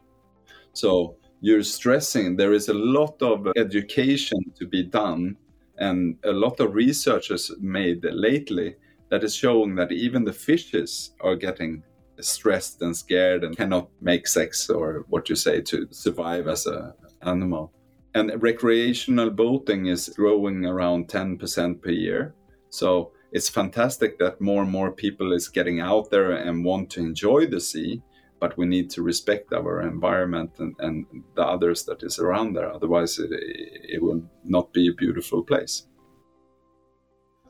So 0.72 1.16
you're 1.40 1.62
stressing 1.62 2.36
there 2.36 2.52
is 2.52 2.68
a 2.68 2.74
lot 2.74 3.20
of 3.22 3.48
education 3.56 4.38
to 4.58 4.66
be 4.66 4.82
done 4.82 5.36
and 5.78 6.16
a 6.24 6.32
lot 6.32 6.60
of 6.60 6.74
research 6.74 7.30
is 7.30 7.50
made 7.60 8.04
lately 8.04 8.76
that 9.10 9.22
is 9.22 9.34
showing 9.34 9.74
that 9.74 9.92
even 9.92 10.24
the 10.24 10.32
fishes 10.32 11.14
are 11.20 11.36
getting 11.36 11.82
stressed 12.20 12.82
and 12.82 12.96
scared 12.96 13.44
and 13.44 13.56
cannot 13.56 13.88
make 14.00 14.26
sex 14.26 14.68
or 14.70 15.04
what 15.08 15.28
you 15.28 15.36
say 15.36 15.60
to 15.62 15.86
survive 15.90 16.48
as 16.48 16.66
an 16.66 16.92
animal. 17.22 17.72
And 18.14 18.42
recreational 18.42 19.30
boating 19.30 19.86
is 19.86 20.08
growing 20.16 20.64
around 20.64 21.08
10% 21.08 21.82
per 21.82 21.90
year. 21.90 22.34
So 22.70 23.12
it's 23.32 23.50
fantastic 23.50 24.18
that 24.18 24.40
more 24.40 24.62
and 24.62 24.70
more 24.70 24.90
people 24.90 25.32
is 25.32 25.48
getting 25.48 25.80
out 25.80 26.10
there 26.10 26.32
and 26.32 26.64
want 26.64 26.90
to 26.90 27.00
enjoy 27.00 27.46
the 27.46 27.60
sea, 27.60 28.02
but 28.40 28.56
we 28.56 28.66
need 28.66 28.88
to 28.90 29.02
respect 29.02 29.52
our 29.52 29.82
environment 29.82 30.52
and, 30.58 30.74
and 30.78 31.06
the 31.34 31.42
others 31.42 31.84
that 31.84 32.02
is 32.02 32.18
around 32.18 32.54
there. 32.54 32.72
Otherwise, 32.72 33.18
it, 33.18 33.30
it 33.32 34.02
will 34.02 34.22
not 34.44 34.72
be 34.72 34.88
a 34.88 34.94
beautiful 34.94 35.42
place. 35.42 35.86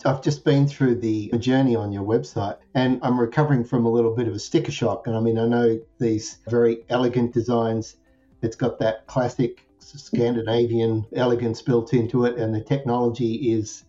I've 0.05 0.23
just 0.23 0.45
been 0.45 0.69
through 0.69 0.97
the 0.97 1.31
journey 1.39 1.75
on 1.75 1.91
your 1.91 2.05
website 2.05 2.59
and 2.75 3.01
I'm 3.03 3.19
recovering 3.19 3.65
from 3.65 3.87
a 3.87 3.91
little 3.91 4.15
bit 4.15 4.29
of 4.29 4.35
a 4.35 4.39
sticker 4.39 4.71
shock. 4.71 5.07
And 5.07 5.17
I 5.17 5.21
mean, 5.21 5.39
I 5.39 5.47
know 5.47 5.81
these 5.99 6.39
very 6.49 6.85
elegant 6.91 7.33
designs, 7.33 7.97
it's 8.43 8.57
got 8.57 8.79
that 8.81 9.07
classic 9.07 9.67
Scandinavian 9.79 11.07
elegance 11.15 11.63
built 11.63 11.95
into 11.95 12.25
it, 12.25 12.39
and 12.39 12.55
the 12.55 12.61
technology 12.61 13.53
is 13.53 13.85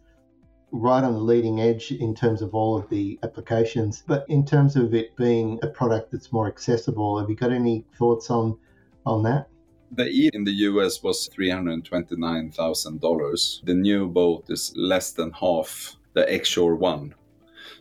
right 0.71 1.03
on 1.03 1.13
the 1.13 1.19
leading 1.19 1.61
edge 1.61 1.91
in 1.91 2.13
terms 2.13 2.41
of 2.41 2.53
all 2.53 2.77
of 2.77 2.87
the 2.89 3.17
applications. 3.23 4.03
But 4.05 4.25
in 4.29 4.45
terms 4.45 4.75
of 4.75 4.93
it 4.93 5.15
being 5.15 5.59
a 5.63 5.67
product 5.67 6.11
that's 6.11 6.31
more 6.31 6.47
accessible, 6.47 7.19
have 7.19 7.29
you 7.29 7.35
got 7.35 7.51
any 7.51 7.85
thoughts 7.97 8.29
on 8.29 8.57
on 9.05 9.23
that? 9.23 9.47
The 9.91 10.05
E 10.05 10.29
in 10.33 10.43
the 10.43 10.51
US 10.51 11.01
was 11.01 11.29
$329,000. 11.29 13.65
The 13.65 13.73
new 13.73 14.07
boat 14.07 14.45
is 14.49 14.73
less 14.75 15.11
than 15.11 15.31
half 15.31 15.96
the 16.17 16.33
X-Shore 16.33 16.75
one. 16.75 17.13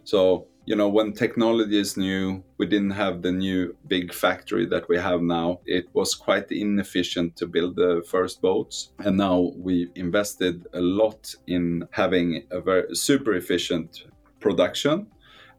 So 0.05 0.46
you 0.66 0.75
know, 0.75 0.88
when 0.88 1.12
technology 1.12 1.79
is 1.79 1.96
new, 1.96 2.42
we 2.59 2.66
didn't 2.66 2.90
have 2.90 3.22
the 3.22 3.31
new 3.31 3.77
big 3.87 4.12
factory 4.12 4.66
that 4.66 4.88
we 4.88 4.99
have 4.99 5.22
now. 5.22 5.61
It 5.64 5.87
was 5.92 6.16
quite 6.16 6.51
inefficient 6.51 7.37
to 7.37 7.46
build 7.46 7.77
the 7.77 8.03
first 8.11 8.42
boats. 8.42 8.90
And 8.99 9.16
now 9.16 9.53
we 9.57 9.90
invested 9.94 10.66
a 10.75 10.81
lot 10.81 11.33
in 11.46 11.87
having 11.92 12.42
a 12.51 12.61
very 12.61 12.96
super 12.96 13.35
efficient 13.35 14.07
production 14.40 15.07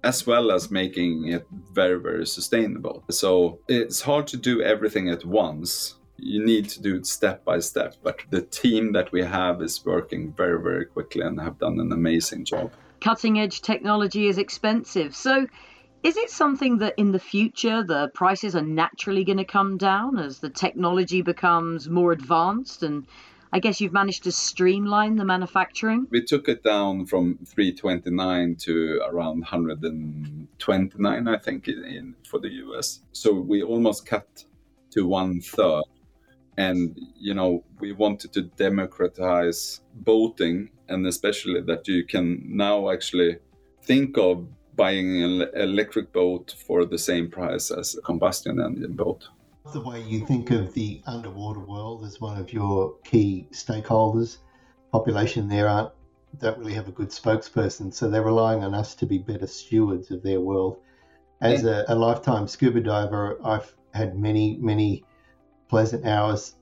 as 0.04 0.28
well 0.28 0.52
as 0.52 0.70
making 0.70 1.30
it 1.30 1.46
very, 1.72 2.00
very 2.00 2.26
sustainable. 2.26 3.04
So 3.10 3.60
it's 3.68 4.02
hard 4.02 4.28
to 4.28 4.38
do 4.38 4.62
everything 4.62 5.10
at 5.10 5.26
once. 5.26 5.96
You 6.18 6.44
need 6.44 6.70
to 6.70 6.82
do 6.82 6.96
it 6.96 7.06
step 7.06 7.46
by 7.46 7.60
step, 7.60 7.96
but 8.04 8.20
the 8.30 8.42
team 8.42 8.94
that 8.94 9.12
we 9.12 9.24
have 9.24 9.62
is 9.62 9.86
working 9.86 10.34
very, 10.34 10.62
very 10.62 10.86
quickly 10.86 11.22
and 11.22 11.40
have 11.40 11.60
done 11.60 11.80
an 11.80 11.92
amazing 11.92 12.46
job 12.46 12.72
cutting 13.00 13.40
edge 13.40 13.62
technology 13.62 14.28
is 14.28 14.38
expensive. 14.38 15.16
So, 15.16 15.48
is 16.04 16.18
it 16.18 16.30
something 16.30 16.78
that 16.78 16.94
in 16.98 17.12
the 17.12 17.20
future 17.20 17.84
the 17.84 18.10
prices 18.14 18.56
are 18.56 18.62
naturally 18.62 19.24
going 19.24 19.40
to 19.40 19.46
come 19.46 19.78
down 19.78 20.20
as 20.20 20.40
the 20.40 20.50
technology 20.50 21.22
becomes 21.22 21.90
more 21.90 22.12
advanced 22.12 22.84
and 22.84 23.08
I 23.52 23.60
guess 23.60 23.82
you've 23.82 23.94
managed 23.94 24.26
to 24.26 24.32
streamline 24.32 25.16
the 25.16 25.24
manufacturing. 25.24 26.06
We 26.10 26.22
took 26.22 26.50
it 26.50 26.64
down 26.64 27.06
from 27.06 27.40
329 27.46 28.56
to 28.58 29.02
around 29.08 29.40
129, 29.40 31.28
I 31.28 31.38
think, 31.38 31.68
in, 31.70 31.86
in, 31.86 32.16
for 32.30 32.40
the 32.40 32.50
US. 32.50 33.00
So 33.14 33.34
we 33.34 33.64
almost 33.64 34.06
cut 34.06 34.44
to 34.92 35.08
one 35.08 35.40
third. 35.40 35.84
And, 36.58 37.00
you 37.16 37.34
know, 37.34 37.64
we 37.80 37.92
wanted 37.94 38.34
to 38.34 38.42
democratize 38.42 39.82
boating 39.94 40.70
and 40.90 41.06
especially 41.06 41.62
that 41.62 41.88
you 41.88 42.04
can 42.06 42.44
now 42.48 42.90
actually 42.90 43.38
think 43.84 44.18
of 44.18 44.48
buying 44.76 45.24
an 45.24 45.50
electric 45.56 46.14
boat 46.14 46.56
for 46.66 46.86
the 46.86 46.98
same 46.98 47.30
price 47.30 47.72
as 47.72 47.96
a 47.96 48.02
combustion 48.02 48.60
engine 48.60 48.94
boat. 48.94 49.28
The 49.74 49.82
way 49.82 50.02
you 50.02 50.26
think 50.26 50.52
of 50.52 50.74
the 50.74 51.02
underwater 51.06 51.60
world 51.60 52.06
as 52.06 52.22
one 52.22 52.40
of 52.40 52.54
your 52.54 52.96
key 53.04 53.48
stakeholders, 53.52 54.38
population 54.92 55.50
there 55.50 55.68
aren't 55.68 55.92
don't 56.40 56.58
really 56.60 56.74
have 56.74 56.88
a 56.88 56.92
good 56.92 57.10
spokesperson, 57.10 57.92
so 57.92 58.10
they're 58.10 58.22
relying 58.22 58.64
on 58.64 58.74
us 58.74 58.94
to 58.96 59.06
be 59.06 59.18
better 59.18 59.48
stewards 59.48 60.12
of 60.12 60.22
their 60.22 60.40
world. 60.40 60.78
As 61.42 61.64
a, 61.64 61.86
a 61.88 61.96
lifetime 61.96 62.48
scuba 62.48 62.82
diver, 62.82 63.40
I've 63.44 63.74
had 63.94 64.18
many, 64.18 64.58
many 64.58 65.04
pleasant 65.68 66.06
hours 66.06 66.56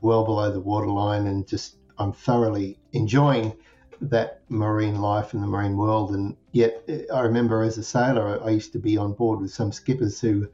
well 0.00 0.24
below 0.24 0.50
the 0.50 0.60
waterline 0.60 1.26
and 1.26 1.46
just 1.46 1.76
I'm 1.98 2.12
thoroughly 2.12 2.78
enjoying 2.92 3.54
that 4.00 4.42
marine 4.48 5.00
life 5.00 5.34
and 5.34 5.42
the 5.42 5.46
marine 5.46 5.76
world. 5.76 6.14
And 6.14 6.36
yet, 6.52 6.82
I 7.12 7.20
remember 7.20 7.62
as 7.62 7.78
a 7.78 7.82
sailor, 7.82 8.42
I 8.44 8.50
used 8.50 8.72
to 8.72 8.78
be 8.78 8.96
on 8.96 9.12
board 9.12 9.40
with 9.40 9.52
some 9.52 9.72
skippers 9.72 10.20
who 10.20 10.48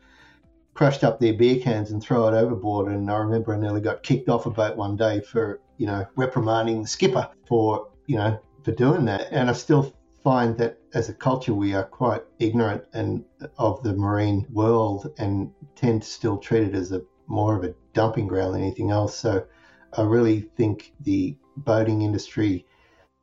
crushed 0.74 1.02
up 1.02 1.18
their 1.18 1.32
beer 1.32 1.58
cans 1.58 1.90
and 1.90 2.02
throw 2.02 2.28
it 2.28 2.34
overboard. 2.34 2.92
And 2.92 3.10
I 3.10 3.16
remember 3.16 3.54
I 3.54 3.58
nearly 3.58 3.80
got 3.80 4.02
kicked 4.02 4.28
off 4.28 4.46
a 4.46 4.50
boat 4.50 4.76
one 4.76 4.96
day 4.96 5.20
for, 5.20 5.60
you 5.78 5.86
know, 5.86 6.06
reprimanding 6.16 6.82
the 6.82 6.88
skipper 6.88 7.28
for, 7.46 7.88
you 8.06 8.16
know, 8.16 8.38
for 8.64 8.72
doing 8.72 9.04
that. 9.06 9.28
And 9.30 9.48
I 9.48 9.54
still 9.54 9.94
find 10.22 10.56
that 10.58 10.78
as 10.94 11.08
a 11.08 11.14
culture 11.14 11.54
we 11.54 11.74
are 11.74 11.84
quite 11.84 12.22
ignorant 12.38 12.84
and 12.92 13.24
of 13.56 13.82
the 13.82 13.94
marine 13.94 14.46
world 14.50 15.12
and 15.18 15.50
tend 15.74 16.02
to 16.02 16.08
still 16.08 16.36
treat 16.36 16.64
it 16.64 16.74
as 16.74 16.92
a 16.92 17.02
more 17.28 17.56
of 17.56 17.64
a 17.64 17.74
dumping 17.98 18.28
ground 18.28 18.54
than 18.54 18.62
anything 18.62 18.92
else. 18.92 19.18
So 19.18 19.44
I 19.92 20.02
really 20.02 20.42
think 20.56 20.92
the 21.00 21.36
boating 21.56 22.02
industry 22.02 22.64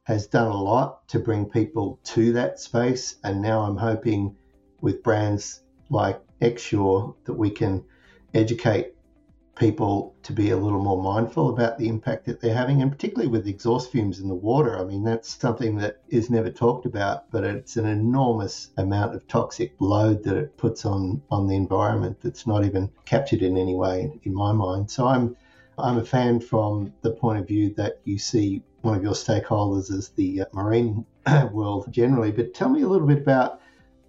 has 0.04 0.28
done 0.28 0.52
a 0.52 0.62
lot 0.62 1.08
to 1.08 1.18
bring 1.18 1.46
people 1.46 1.98
to 2.04 2.34
that 2.34 2.60
space. 2.60 3.16
And 3.24 3.42
now 3.42 3.62
I'm 3.62 3.78
hoping 3.78 4.36
with 4.82 5.02
brands 5.02 5.62
like 5.90 6.20
X-Shore 6.42 7.16
that 7.24 7.36
we 7.36 7.52
can 7.52 7.86
educate 8.34 8.95
people 9.56 10.14
to 10.24 10.34
be 10.34 10.50
a 10.50 10.58
little 10.58 10.84
more 10.84 11.02
mindful 11.02 11.50
about 11.50 11.78
the 11.78 11.88
impact 11.88 12.26
that 12.26 12.42
they're 12.42 12.54
having, 12.54 12.82
and 12.82 12.92
particularly 12.92 13.30
with 13.30 13.48
exhaust 13.48 13.92
fumes 13.92 14.20
in 14.20 14.28
the 14.28 14.36
water. 14.36 14.78
I 14.78 14.84
mean, 14.84 15.04
that's 15.04 15.40
something 15.40 15.78
that 15.78 16.02
is 16.10 16.30
never 16.30 16.50
talked 16.50 16.86
about, 16.86 17.32
but 17.32 17.44
it's 17.44 17.78
an 17.78 17.86
enormous 17.86 18.72
amount 18.78 19.16
of 19.16 19.28
toxic 19.28 19.74
load 19.80 20.24
that 20.24 20.36
it 20.38 20.58
puts 20.58 20.86
on 20.86 21.22
on 21.32 21.48
the 21.48 21.56
environment 21.56 22.20
that's 22.22 22.46
not 22.46 22.66
even 22.66 22.92
captured 23.06 23.42
in 23.42 23.58
any 23.58 23.76
way, 23.76 24.20
in 24.24 24.34
my 24.34 24.52
mind. 24.52 24.92
So 24.92 25.08
I'm 25.08 25.36
I'm 25.78 25.98
a 25.98 26.06
fan 26.06 26.40
from 26.40 26.94
the 27.02 27.12
point 27.12 27.40
of 27.40 27.48
view 27.48 27.74
that 27.76 28.00
you 28.04 28.18
see 28.18 28.62
one 28.82 28.96
of 28.96 29.04
your 29.04 29.14
stakeholders 29.14 29.92
as 29.92 30.10
the 30.10 30.42
uh, 30.42 30.46
marine 30.54 31.06
world 31.52 31.92
generally. 31.92 32.32
But 32.32 32.54
tell 32.54 32.70
me 32.70 32.82
a 32.82 32.88
little 32.88 33.08
bit 33.08 33.18
about 33.18 33.62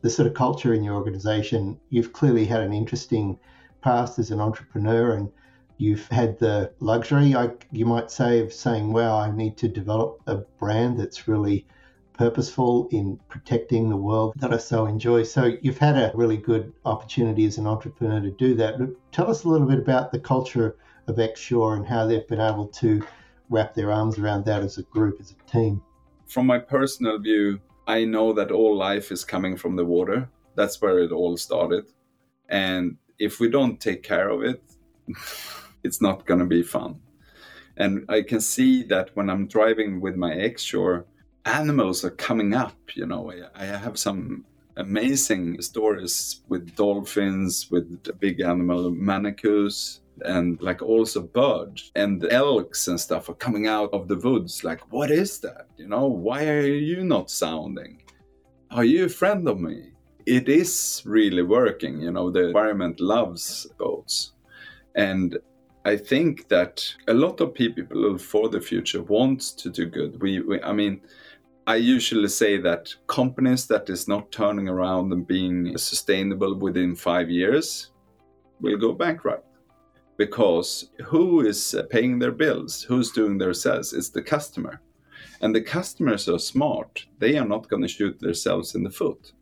the 0.02 0.10
sort 0.10 0.28
of 0.28 0.34
culture 0.34 0.74
in 0.74 0.84
your 0.84 0.94
organization. 0.94 1.80
You've 1.88 2.12
clearly 2.12 2.44
had 2.44 2.60
an 2.60 2.72
interesting 2.72 3.38
past 3.86 4.18
as 4.18 4.32
an 4.32 4.40
entrepreneur 4.40 5.12
and 5.12 5.30
you've 5.78 6.08
had 6.08 6.36
the 6.40 6.72
luxury, 6.80 7.36
I, 7.36 7.50
you 7.70 7.86
might 7.86 8.10
say, 8.10 8.40
of 8.40 8.52
saying, 8.52 8.92
wow, 8.92 9.16
I 9.16 9.30
need 9.30 9.56
to 9.58 9.68
develop 9.68 10.20
a 10.26 10.38
brand 10.58 10.98
that's 10.98 11.28
really 11.28 11.64
purposeful 12.14 12.88
in 12.90 13.16
protecting 13.28 13.88
the 13.88 13.96
world 13.96 14.34
that 14.38 14.52
I 14.52 14.56
so 14.56 14.86
enjoy. 14.86 15.22
So 15.22 15.52
you've 15.62 15.78
had 15.78 15.96
a 15.96 16.10
really 16.16 16.36
good 16.36 16.72
opportunity 16.84 17.44
as 17.44 17.58
an 17.58 17.68
entrepreneur 17.68 18.20
to 18.20 18.32
do 18.32 18.56
that. 18.56 18.76
But 18.80 18.90
tell 19.12 19.30
us 19.30 19.44
a 19.44 19.48
little 19.48 19.68
bit 19.68 19.78
about 19.78 20.10
the 20.10 20.18
culture 20.18 20.76
of 21.06 21.20
X-Shore 21.20 21.76
and 21.76 21.86
how 21.86 22.06
they've 22.06 22.26
been 22.26 22.40
able 22.40 22.66
to 22.66 23.00
wrap 23.50 23.72
their 23.74 23.92
arms 23.92 24.18
around 24.18 24.46
that 24.46 24.62
as 24.62 24.78
a 24.78 24.82
group, 24.82 25.20
as 25.20 25.30
a 25.30 25.48
team? 25.48 25.80
From 26.26 26.46
my 26.46 26.58
personal 26.58 27.20
view, 27.20 27.60
I 27.86 28.04
know 28.04 28.32
that 28.32 28.50
all 28.50 28.76
life 28.76 29.12
is 29.12 29.24
coming 29.24 29.56
from 29.56 29.76
the 29.76 29.84
water. 29.84 30.28
That's 30.56 30.82
where 30.82 30.98
it 30.98 31.12
all 31.12 31.36
started. 31.36 31.84
And 32.48 32.96
if 33.18 33.40
we 33.40 33.48
don't 33.48 33.80
take 33.80 34.02
care 34.02 34.28
of 34.28 34.42
it, 34.42 34.62
it's 35.84 36.00
not 36.00 36.26
going 36.26 36.40
to 36.40 36.46
be 36.46 36.62
fun. 36.62 37.00
And 37.76 38.04
I 38.08 38.22
can 38.22 38.40
see 38.40 38.82
that 38.84 39.10
when 39.14 39.28
I'm 39.28 39.46
driving 39.46 40.00
with 40.00 40.16
my 40.16 40.34
X-Shore, 40.34 41.06
animals 41.44 42.04
are 42.04 42.10
coming 42.10 42.54
up. 42.54 42.76
You 42.94 43.06
know, 43.06 43.32
I 43.54 43.64
have 43.64 43.98
some 43.98 44.44
amazing 44.76 45.60
stories 45.62 46.42
with 46.48 46.74
dolphins, 46.74 47.70
with 47.70 48.18
big 48.18 48.40
animal 48.40 48.90
manacus, 48.90 50.00
and 50.24 50.60
like 50.62 50.82
also 50.82 51.22
birds 51.22 51.92
and 51.94 52.24
elks 52.32 52.88
and 52.88 52.98
stuff 52.98 53.28
are 53.28 53.34
coming 53.34 53.66
out 53.66 53.92
of 53.92 54.08
the 54.08 54.16
woods 54.16 54.64
like 54.64 54.80
what 54.92 55.10
is 55.10 55.40
that 55.40 55.66
you 55.76 55.86
know 55.86 56.06
why 56.06 56.46
are 56.46 56.66
you 56.66 57.04
not 57.04 57.30
sounding 57.30 58.02
are 58.70 58.84
you 58.84 59.04
a 59.04 59.08
friend 59.08 59.48
of 59.48 59.60
me 59.60 59.90
it 60.26 60.48
is 60.48 61.02
really 61.06 61.42
working 61.42 62.00
you 62.00 62.10
know 62.10 62.30
the 62.30 62.48
environment 62.48 63.00
loves 63.00 63.66
boats. 63.78 64.32
And 64.94 65.38
i 65.84 65.96
think 65.96 66.48
that 66.48 66.84
a 67.06 67.14
lot 67.14 67.40
of 67.40 67.54
people 67.54 68.18
for 68.18 68.48
the 68.48 68.60
future 68.60 69.02
want 69.02 69.40
to 69.58 69.70
do 69.70 69.86
good. 69.86 70.20
We, 70.20 70.40
we 70.40 70.62
i 70.62 70.72
mean 70.72 71.00
I 71.68 71.76
usually 71.76 72.28
say 72.28 72.58
that 72.58 72.94
companies 73.08 73.66
that 73.66 73.90
is 73.90 74.06
not 74.06 74.30
turning 74.30 74.68
around 74.68 75.12
and 75.12 75.26
being 75.26 75.76
sustainable 75.76 76.54
within 76.54 76.94
five 76.94 77.28
years 77.28 77.90
will 78.60 78.78
go 78.78 78.92
bankrupt. 78.92 79.48
Because 80.16 80.90
who 81.04 81.40
is 81.44 81.74
paying 81.90 82.20
their 82.20 82.30
bills? 82.30 82.82
Who's 82.82 83.10
doing 83.10 83.36
their 83.36 83.52
sales? 83.52 83.92
It's 83.92 84.10
the 84.10 84.22
customer. 84.22 84.80
And 85.40 85.52
the 85.52 85.60
customers 85.60 86.28
are 86.28 86.38
smart. 86.38 87.04
They 87.18 87.36
are 87.36 87.48
not 87.48 87.68
going 87.68 87.82
to 87.82 87.88
shoot 87.88 88.16
themselves 88.20 88.76
in 88.76 88.84
the 88.84 88.90
foot 88.90 89.32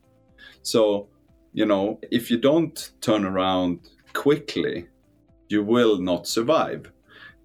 so 0.65 1.07
you 1.53 1.65
know 1.65 1.99
if 2.11 2.31
you 2.31 2.37
don't 2.37 2.91
turn 3.01 3.25
around 3.25 3.79
quickly 4.13 4.87
you 5.49 5.63
will 5.63 5.97
not 5.97 6.27
survive 6.27 6.91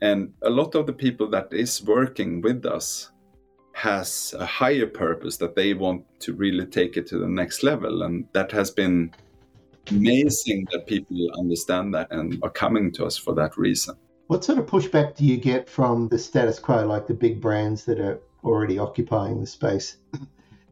and 0.02 0.32
a 0.42 0.50
lot 0.50 0.74
of 0.74 0.86
the 0.86 0.92
people 0.92 1.28
that 1.28 1.48
is 1.52 1.82
working 1.82 2.40
with 2.40 2.64
us 2.64 3.10
has 3.72 4.34
a 4.38 4.46
higher 4.46 4.86
purpose 4.86 5.36
that 5.36 5.54
they 5.54 5.74
want 5.74 6.04
to 6.18 6.32
really 6.32 6.66
take 6.66 6.96
it 6.96 7.06
to 7.06 7.18
the 7.18 7.28
next 7.28 7.62
level 7.62 8.02
and 8.02 8.26
that 8.32 8.50
has 8.50 8.70
been 8.70 9.12
amazing 9.90 10.66
that 10.72 10.86
people 10.86 11.16
understand 11.38 11.94
that 11.94 12.08
and 12.10 12.38
are 12.42 12.50
coming 12.50 12.92
to 12.92 13.04
us 13.04 13.16
for 13.16 13.34
that 13.34 13.56
reason. 13.56 13.94
What 14.28 14.44
sort 14.44 14.58
of 14.58 14.66
pushback 14.66 15.16
do 15.16 15.24
you 15.24 15.36
get 15.36 15.68
from 15.68 16.08
the 16.08 16.18
status 16.18 16.58
quo, 16.58 16.86
like 16.86 17.06
the 17.06 17.14
big 17.14 17.40
brands 17.40 17.84
that 17.86 17.98
are 17.98 18.20
already 18.44 18.78
occupying 18.78 19.40
the 19.40 19.46
space? 19.46 19.96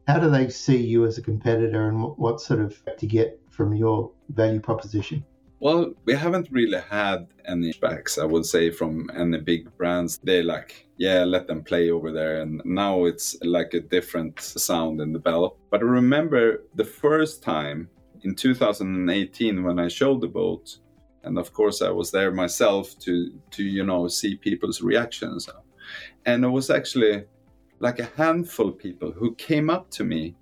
How 0.09 0.17
do 0.17 0.27
they 0.27 0.49
see 0.49 0.75
you 0.75 1.05
as 1.05 1.19
a 1.19 1.21
competitor, 1.21 1.87
and 1.87 2.01
what 2.17 2.41
sort 2.41 2.61
of 2.61 2.81
to 2.97 3.05
get 3.05 3.39
from 3.51 3.75
your 3.75 4.11
value 4.29 4.59
proposition? 4.59 5.23
Well, 5.59 5.93
we 6.05 6.15
haven't 6.15 6.47
really 6.49 6.81
had 6.81 7.27
any 7.45 7.73
backs, 7.73 8.17
I 8.17 8.25
would 8.25 8.43
say, 8.43 8.71
from 8.71 9.11
any 9.15 9.37
big 9.37 9.69
brands. 9.77 10.17
They 10.23 10.41
like, 10.41 10.87
yeah, 10.97 11.23
let 11.25 11.45
them 11.45 11.63
play 11.63 11.91
over 11.91 12.11
there. 12.11 12.41
And 12.41 12.59
now 12.65 13.05
it's 13.05 13.37
like 13.43 13.75
a 13.75 13.81
different 13.81 14.39
sound 14.39 14.99
in 14.99 15.13
the 15.13 15.19
bell. 15.19 15.57
But 15.69 15.81
I 15.81 15.83
remember 15.83 16.63
the 16.73 16.85
first 16.85 17.43
time 17.43 17.87
in 18.23 18.33
2018 18.33 19.63
when 19.63 19.77
I 19.77 19.89
showed 19.89 20.21
the 20.21 20.27
boat, 20.27 20.79
and 21.23 21.37
of 21.37 21.53
course 21.53 21.83
I 21.83 21.91
was 21.91 22.09
there 22.09 22.31
myself 22.31 22.97
to 23.01 23.31
to 23.51 23.63
you 23.63 23.83
know 23.83 24.07
see 24.07 24.37
people's 24.37 24.81
reactions, 24.81 25.47
and 26.25 26.43
it 26.43 26.49
was 26.49 26.71
actually 26.71 27.25
like 27.79 27.99
a 27.99 28.09
handful 28.17 28.69
of 28.69 28.77
people 28.77 29.11
who 29.11 29.35
came 29.35 29.69
up 29.69 29.89
to 29.91 30.03
me 30.03 30.35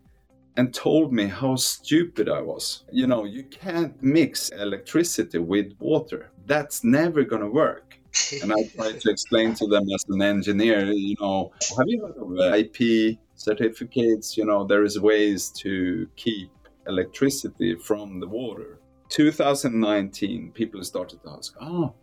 and 0.58 0.74
told 0.74 1.14
me 1.14 1.28
how 1.28 1.56
stupid 1.56 2.28
I 2.28 2.42
was. 2.42 2.84
You 2.92 3.06
know, 3.08 3.26
you 3.26 3.44
can't 3.44 4.02
mix 4.02 4.50
electricity 4.50 5.38
with 5.38 5.74
water. 5.80 6.32
That's 6.46 6.84
never 6.84 7.24
going 7.24 7.44
to 7.44 7.50
work. 7.50 8.00
and 8.42 8.52
I 8.52 8.64
tried 8.76 9.00
to 9.02 9.12
explain 9.12 9.54
to 9.56 9.68
them 9.68 9.86
as 9.94 10.04
an 10.10 10.22
engineer, 10.22 10.86
you 10.86 11.16
know, 11.22 11.52
have 11.78 11.88
you 11.88 12.02
heard 12.02 12.18
of 12.18 12.32
uh, 12.40 12.58
IP 12.58 13.20
certificates? 13.36 14.36
You 14.36 14.46
know, 14.46 14.66
there 14.66 14.84
is 14.84 15.00
ways 15.00 15.50
to 15.58 16.08
keep 16.16 16.50
electricity 16.88 17.76
from 17.76 18.20
the 18.20 18.28
water. 18.28 18.80
2019, 19.10 20.52
people 20.54 20.84
started 20.84 21.22
to 21.24 21.30
ask, 21.30 21.56
oh, 21.62 21.94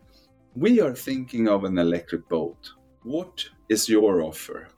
we 0.55 0.81
are 0.81 0.94
thinking 0.94 1.49
of 1.49 1.64
an 1.64 1.79
electric 1.79 2.29
boat. 2.29 2.70
What 3.03 3.44
is 3.68 3.88
your 3.88 4.23
offer? 4.23 4.68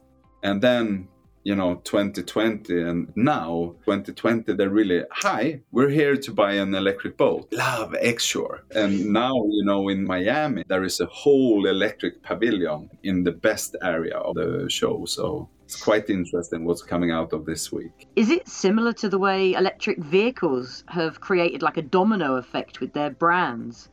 And 0.42 0.62
then 0.62 1.09
you 1.46 1.55
know 1.55 1.77
2020 1.85 2.83
and 2.83 3.12
now 3.14 3.77
2020 3.85 4.53
they're 4.55 4.68
really 4.68 5.05
hi 5.12 5.61
we're 5.70 5.88
here 5.88 6.16
to 6.16 6.33
buy 6.33 6.55
an 6.55 6.75
electric 6.75 7.16
boat. 7.16 7.46
Love 7.53 7.94
X-Shore. 8.01 8.64
And 8.75 9.12
now 9.12 9.35
you 9.49 9.64
know 9.64 9.88
in 9.88 10.05
miami 10.05 10.64
there 10.66 10.83
is 10.83 10.99
a 11.01 11.07
whole 11.07 11.66
electric 11.66 12.20
pavilion 12.25 12.90
in 13.05 13.22
the 13.22 13.31
best 13.31 13.77
area 13.81 14.16
of 14.16 14.35
the 14.35 14.66
show. 14.68 15.05
So 15.05 15.49
it's 15.66 15.81
quite 15.81 16.11
interesting 16.11 16.64
what's 16.64 16.83
coming 16.83 17.12
out 17.12 17.33
of 17.33 17.44
this 17.44 17.70
week. 17.70 18.09
Is 18.16 18.31
it 18.31 18.49
similar 18.49 18.92
to 18.94 19.09
the 19.09 19.18
way 19.18 19.53
electric 19.53 19.99
vehicles 19.99 20.85
have 20.88 21.20
created 21.20 21.62
like 21.62 21.77
a 21.77 21.83
domino 21.83 22.37
effect 22.37 22.81
with 22.81 22.92
their 22.92 23.11
brands? 23.11 23.88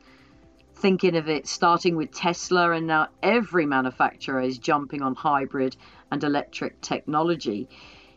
Thinking 0.76 1.16
of 1.16 1.28
it 1.28 1.46
starting 1.46 1.96
with 1.96 2.12
Tesla, 2.12 2.72
and 2.72 2.86
now 2.86 3.08
every 3.22 3.64
manufacturer 3.64 4.40
is 4.40 4.58
jumping 4.58 5.02
on 5.02 5.14
hybrid 5.14 5.76
and 6.10 6.24
electric 6.24 6.80
technology. 6.80 7.68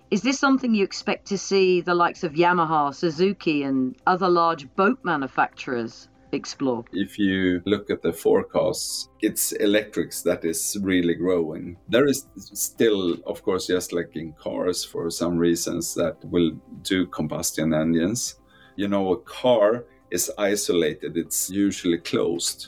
Is 0.10 0.22
this 0.22 0.40
something 0.40 0.74
you 0.74 0.84
expect 0.84 1.28
to 1.28 1.38
see 1.38 1.82
the 1.82 1.94
likes 1.94 2.24
of 2.24 2.34
Yamaha, 2.34 2.96
Suzuki, 2.96 3.64
and 3.64 3.96
other 4.06 4.30
large 4.30 4.74
boat 4.76 5.00
manufacturers 5.04 6.08
explore? 6.32 6.86
If 6.94 7.20
you 7.20 7.62
look 7.66 7.90
at 7.90 8.02
the 8.02 8.14
forecasts, 8.14 9.10
it's 9.22 9.52
electrics 9.52 10.22
that 10.22 10.46
is 10.46 10.78
really 10.82 11.14
growing. 11.16 11.78
There 11.90 12.08
is 12.08 12.26
still, 12.36 13.18
of 13.26 13.44
course, 13.44 13.68
just 13.68 13.92
like 13.92 14.16
in 14.16 14.34
cars, 14.34 14.86
for 14.86 15.10
some 15.10 15.38
reasons, 15.38 15.94
that 15.96 16.24
will 16.24 16.52
do 16.84 17.08
combustion 17.08 17.74
engines. 17.74 18.36
You 18.76 18.88
know, 18.88 19.12
a 19.12 19.18
car 19.18 19.86
is 20.12 20.32
isolated, 20.38 21.18
it's 21.18 21.50
usually 21.50 21.98
closed. 21.98 22.68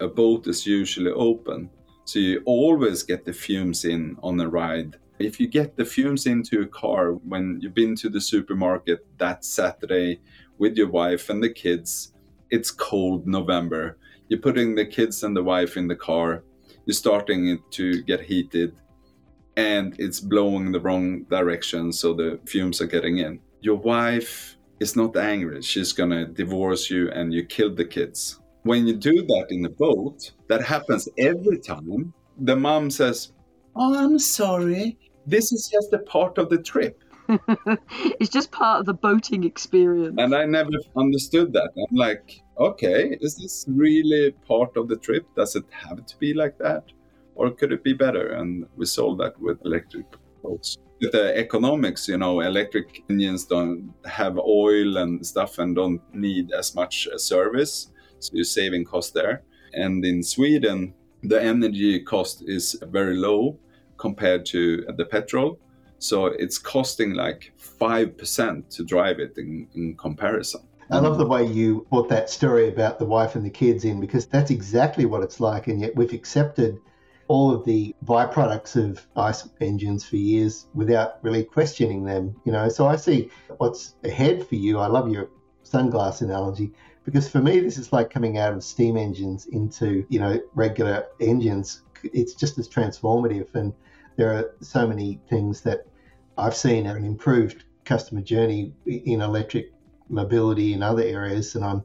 A 0.00 0.06
boat 0.06 0.46
is 0.46 0.66
usually 0.66 1.10
open. 1.10 1.70
So 2.10 2.18
you 2.18 2.42
always 2.44 3.04
get 3.04 3.24
the 3.24 3.32
fumes 3.32 3.84
in 3.84 4.16
on 4.20 4.40
a 4.40 4.48
ride. 4.48 4.96
If 5.20 5.38
you 5.38 5.46
get 5.46 5.76
the 5.76 5.84
fumes 5.84 6.26
into 6.26 6.62
a 6.62 6.66
car 6.66 7.12
when 7.12 7.60
you've 7.60 7.76
been 7.76 7.94
to 8.02 8.08
the 8.08 8.20
supermarket 8.20 9.06
that 9.18 9.44
Saturday 9.44 10.18
with 10.58 10.76
your 10.76 10.88
wife 10.88 11.30
and 11.30 11.40
the 11.40 11.50
kids, 11.50 12.12
it's 12.50 12.72
cold 12.72 13.28
November. 13.28 13.96
You're 14.26 14.40
putting 14.40 14.74
the 14.74 14.86
kids 14.86 15.22
and 15.22 15.36
the 15.36 15.44
wife 15.44 15.76
in 15.76 15.86
the 15.86 15.94
car, 15.94 16.42
you're 16.84 16.94
starting 16.94 17.46
it 17.46 17.60
to 17.78 18.02
get 18.02 18.22
heated, 18.22 18.74
and 19.56 19.94
it's 20.00 20.18
blowing 20.18 20.72
the 20.72 20.80
wrong 20.80 21.22
direction, 21.30 21.92
so 21.92 22.12
the 22.12 22.40
fumes 22.44 22.80
are 22.80 22.88
getting 22.88 23.18
in. 23.18 23.38
Your 23.60 23.76
wife 23.76 24.56
is 24.80 24.96
not 24.96 25.16
angry. 25.16 25.62
She's 25.62 25.92
gonna 25.92 26.26
divorce 26.26 26.90
you 26.90 27.08
and 27.12 27.32
you 27.32 27.44
kill 27.44 27.72
the 27.72 27.84
kids. 27.84 28.39
When 28.62 28.86
you 28.86 28.94
do 28.94 29.22
that 29.22 29.46
in 29.50 29.64
a 29.64 29.70
boat, 29.70 30.32
that 30.48 30.62
happens 30.62 31.08
every 31.18 31.58
time. 31.58 32.12
The 32.38 32.56
mom 32.56 32.90
says, 32.90 33.32
Oh, 33.76 33.96
I'm 33.96 34.18
sorry. 34.18 34.98
This 35.26 35.52
is 35.52 35.68
just 35.68 35.92
a 35.92 35.98
part 35.98 36.38
of 36.38 36.50
the 36.50 36.58
trip. 36.58 37.02
it's 38.20 38.30
just 38.30 38.50
part 38.50 38.80
of 38.80 38.86
the 38.86 38.94
boating 38.94 39.44
experience. 39.44 40.16
And 40.18 40.34
I 40.34 40.44
never 40.44 40.70
understood 40.96 41.52
that. 41.52 41.70
I'm 41.76 41.96
like, 41.96 42.42
okay, 42.58 43.16
is 43.20 43.36
this 43.36 43.64
really 43.68 44.32
part 44.46 44.76
of 44.76 44.88
the 44.88 44.96
trip? 44.96 45.26
Does 45.36 45.54
it 45.56 45.64
have 45.70 46.04
to 46.04 46.18
be 46.18 46.34
like 46.34 46.58
that? 46.58 46.84
Or 47.36 47.50
could 47.50 47.72
it 47.72 47.84
be 47.84 47.92
better? 47.92 48.32
And 48.32 48.66
we 48.76 48.86
solved 48.86 49.20
that 49.20 49.40
with 49.40 49.64
electric 49.64 50.06
boats 50.42 50.76
With 51.00 51.12
the 51.12 51.36
economics, 51.38 52.08
you 52.08 52.18
know, 52.18 52.40
electric 52.40 53.04
engines 53.08 53.44
don't 53.44 53.94
have 54.04 54.36
oil 54.38 54.96
and 54.96 55.24
stuff 55.24 55.58
and 55.58 55.74
don't 55.74 56.02
need 56.14 56.52
as 56.52 56.74
much 56.74 57.08
service. 57.16 57.92
So 58.20 58.30
you're 58.34 58.44
saving 58.44 58.84
cost 58.84 59.14
there. 59.14 59.42
And 59.72 60.04
in 60.04 60.22
Sweden, 60.22 60.94
the 61.22 61.40
energy 61.42 62.00
cost 62.00 62.42
is 62.46 62.76
very 62.82 63.16
low 63.16 63.58
compared 63.96 64.46
to 64.46 64.84
the 64.96 65.04
petrol. 65.04 65.58
So 65.98 66.26
it's 66.26 66.58
costing 66.58 67.12
like 67.14 67.52
5% 67.58 68.76
to 68.76 68.84
drive 68.84 69.18
it 69.18 69.34
in, 69.36 69.68
in 69.74 69.96
comparison. 69.96 70.62
I 70.92 70.98
love 70.98 71.18
the 71.18 71.26
way 71.26 71.44
you 71.44 71.86
brought 71.88 72.08
that 72.08 72.30
story 72.30 72.68
about 72.68 72.98
the 72.98 73.04
wife 73.04 73.36
and 73.36 73.44
the 73.44 73.50
kids 73.50 73.84
in 73.84 74.00
because 74.00 74.26
that's 74.26 74.50
exactly 74.50 75.04
what 75.04 75.22
it's 75.22 75.38
like. 75.38 75.68
And 75.68 75.80
yet 75.80 75.94
we've 75.94 76.12
accepted 76.12 76.80
all 77.28 77.52
of 77.52 77.64
the 77.64 77.94
byproducts 78.04 78.74
of 78.74 79.06
ice 79.14 79.48
engines 79.60 80.04
for 80.04 80.16
years 80.16 80.66
without 80.74 81.22
really 81.22 81.44
questioning 81.44 82.02
them. 82.04 82.34
You 82.44 82.50
know, 82.50 82.68
so 82.68 82.88
I 82.88 82.96
see 82.96 83.30
what's 83.58 83.94
ahead 84.02 84.44
for 84.48 84.56
you. 84.56 84.80
I 84.80 84.88
love 84.88 85.08
your 85.08 85.28
sunglass 85.64 86.22
analogy 86.22 86.72
because 87.04 87.28
for 87.28 87.40
me 87.40 87.60
this 87.60 87.78
is 87.78 87.92
like 87.92 88.10
coming 88.10 88.38
out 88.38 88.52
of 88.52 88.62
steam 88.62 88.96
engines 88.96 89.46
into 89.46 90.04
you 90.08 90.20
know 90.20 90.40
regular 90.54 91.06
engines. 91.20 91.82
It's 92.02 92.34
just 92.34 92.58
as 92.58 92.68
transformative, 92.68 93.54
and 93.54 93.72
there 94.16 94.32
are 94.34 94.54
so 94.60 94.86
many 94.86 95.20
things 95.28 95.60
that 95.62 95.86
I've 96.38 96.56
seen 96.56 96.86
an 96.86 97.04
improved 97.04 97.64
customer 97.84 98.22
journey 98.22 98.72
in 98.86 99.20
electric 99.20 99.72
mobility 100.08 100.72
in 100.72 100.82
other 100.82 101.02
areas, 101.02 101.54
and 101.54 101.64
I'm 101.64 101.82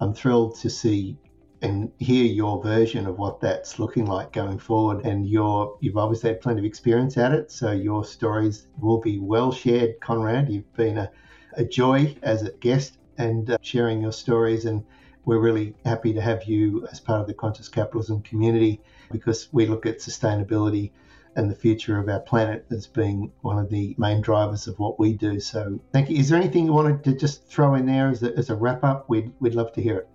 I'm 0.00 0.14
thrilled 0.14 0.56
to 0.60 0.70
see 0.70 1.16
and 1.62 1.90
hear 1.98 2.24
your 2.24 2.62
version 2.62 3.06
of 3.06 3.18
what 3.18 3.40
that's 3.40 3.78
looking 3.78 4.06
like 4.06 4.32
going 4.32 4.58
forward. 4.58 5.04
And 5.04 5.26
you're, 5.26 5.76
you've 5.80 5.96
obviously 5.96 6.30
had 6.30 6.40
plenty 6.40 6.60
of 6.60 6.64
experience 6.64 7.16
at 7.16 7.32
it, 7.32 7.50
so 7.50 7.72
your 7.72 8.04
stories 8.04 8.66
will 8.78 9.00
be 9.00 9.18
well 9.18 9.50
shared, 9.50 10.00
Konrad. 10.00 10.48
You've 10.48 10.72
been 10.74 10.98
a, 10.98 11.10
a 11.54 11.64
joy 11.64 12.16
as 12.22 12.42
a 12.42 12.52
guest 12.52 12.97
and 13.18 13.50
uh, 13.50 13.58
sharing 13.60 14.00
your 14.00 14.12
stories. 14.12 14.64
And 14.64 14.84
we're 15.24 15.40
really 15.40 15.74
happy 15.84 16.12
to 16.14 16.20
have 16.20 16.44
you 16.44 16.86
as 16.90 17.00
part 17.00 17.20
of 17.20 17.26
the 17.26 17.34
conscious 17.34 17.68
capitalism 17.68 18.22
community 18.22 18.80
because 19.10 19.48
we 19.52 19.66
look 19.66 19.84
at 19.84 19.98
sustainability 19.98 20.92
and 21.36 21.50
the 21.50 21.54
future 21.54 21.98
of 21.98 22.08
our 22.08 22.20
planet 22.20 22.64
as 22.70 22.86
being 22.86 23.30
one 23.42 23.58
of 23.58 23.68
the 23.70 23.94
main 23.98 24.20
drivers 24.20 24.66
of 24.66 24.78
what 24.78 24.98
we 24.98 25.12
do. 25.12 25.38
So 25.38 25.78
thank 25.92 26.08
you. 26.10 26.16
Is 26.16 26.28
there 26.28 26.40
anything 26.40 26.64
you 26.64 26.72
wanted 26.72 27.04
to 27.04 27.12
just 27.12 27.46
throw 27.46 27.74
in 27.74 27.86
there 27.86 28.08
as 28.08 28.22
a, 28.22 28.36
as 28.36 28.50
a 28.50 28.56
wrap 28.56 28.82
up? 28.82 29.08
We'd, 29.08 29.32
we'd 29.38 29.54
love 29.54 29.72
to 29.74 29.82
hear 29.82 29.98
it. 29.98 30.08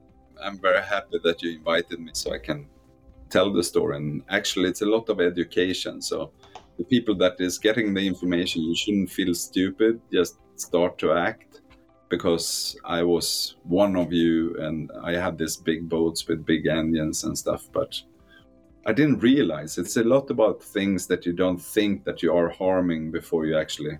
I'm 0.43 0.59
very 0.59 0.81
happy 0.81 1.19
that 1.23 1.41
you 1.41 1.51
invited 1.55 1.99
me 1.99 2.11
so 2.13 2.33
I 2.33 2.39
can 2.39 2.67
tell 3.29 3.53
the 3.53 3.63
story. 3.63 3.97
And 3.97 4.23
actually, 4.29 4.69
it's 4.69 4.81
a 4.81 4.85
lot 4.85 5.07
of 5.09 5.21
education. 5.21 6.01
So 6.01 6.31
the 6.77 6.83
people 6.83 7.15
that 7.15 7.35
is 7.39 7.57
getting 7.57 7.93
the 7.93 8.05
information, 8.05 8.63
you 8.63 8.75
shouldn't 8.75 9.09
feel 9.09 9.33
stupid. 9.33 10.01
Just 10.11 10.37
start 10.55 10.97
to 10.99 11.13
act 11.13 11.61
because 12.13 12.77
I 12.85 13.01
was 13.01 13.55
one 13.63 13.95
of 13.95 14.13
you 14.13 14.55
and 14.59 14.91
I 15.03 15.13
had 15.13 15.35
these 15.35 15.57
big 15.57 15.89
boats 15.89 16.27
with 16.27 16.45
big 16.45 16.67
engines 16.67 17.23
and 17.23 17.35
stuff, 17.35 17.67
but 17.73 17.99
I 18.85 18.93
didn't 18.93 19.23
realize 19.23 19.79
it's 19.79 19.97
a 19.97 20.03
lot 20.03 20.29
about 20.29 20.61
things 20.61 21.07
that 21.07 21.25
you 21.25 21.33
don't 21.33 21.59
think 21.59 22.03
that 22.03 22.21
you 22.21 22.31
are 22.31 22.49
harming 22.49 23.09
before 23.09 23.47
you 23.47 23.57
actually 23.57 23.97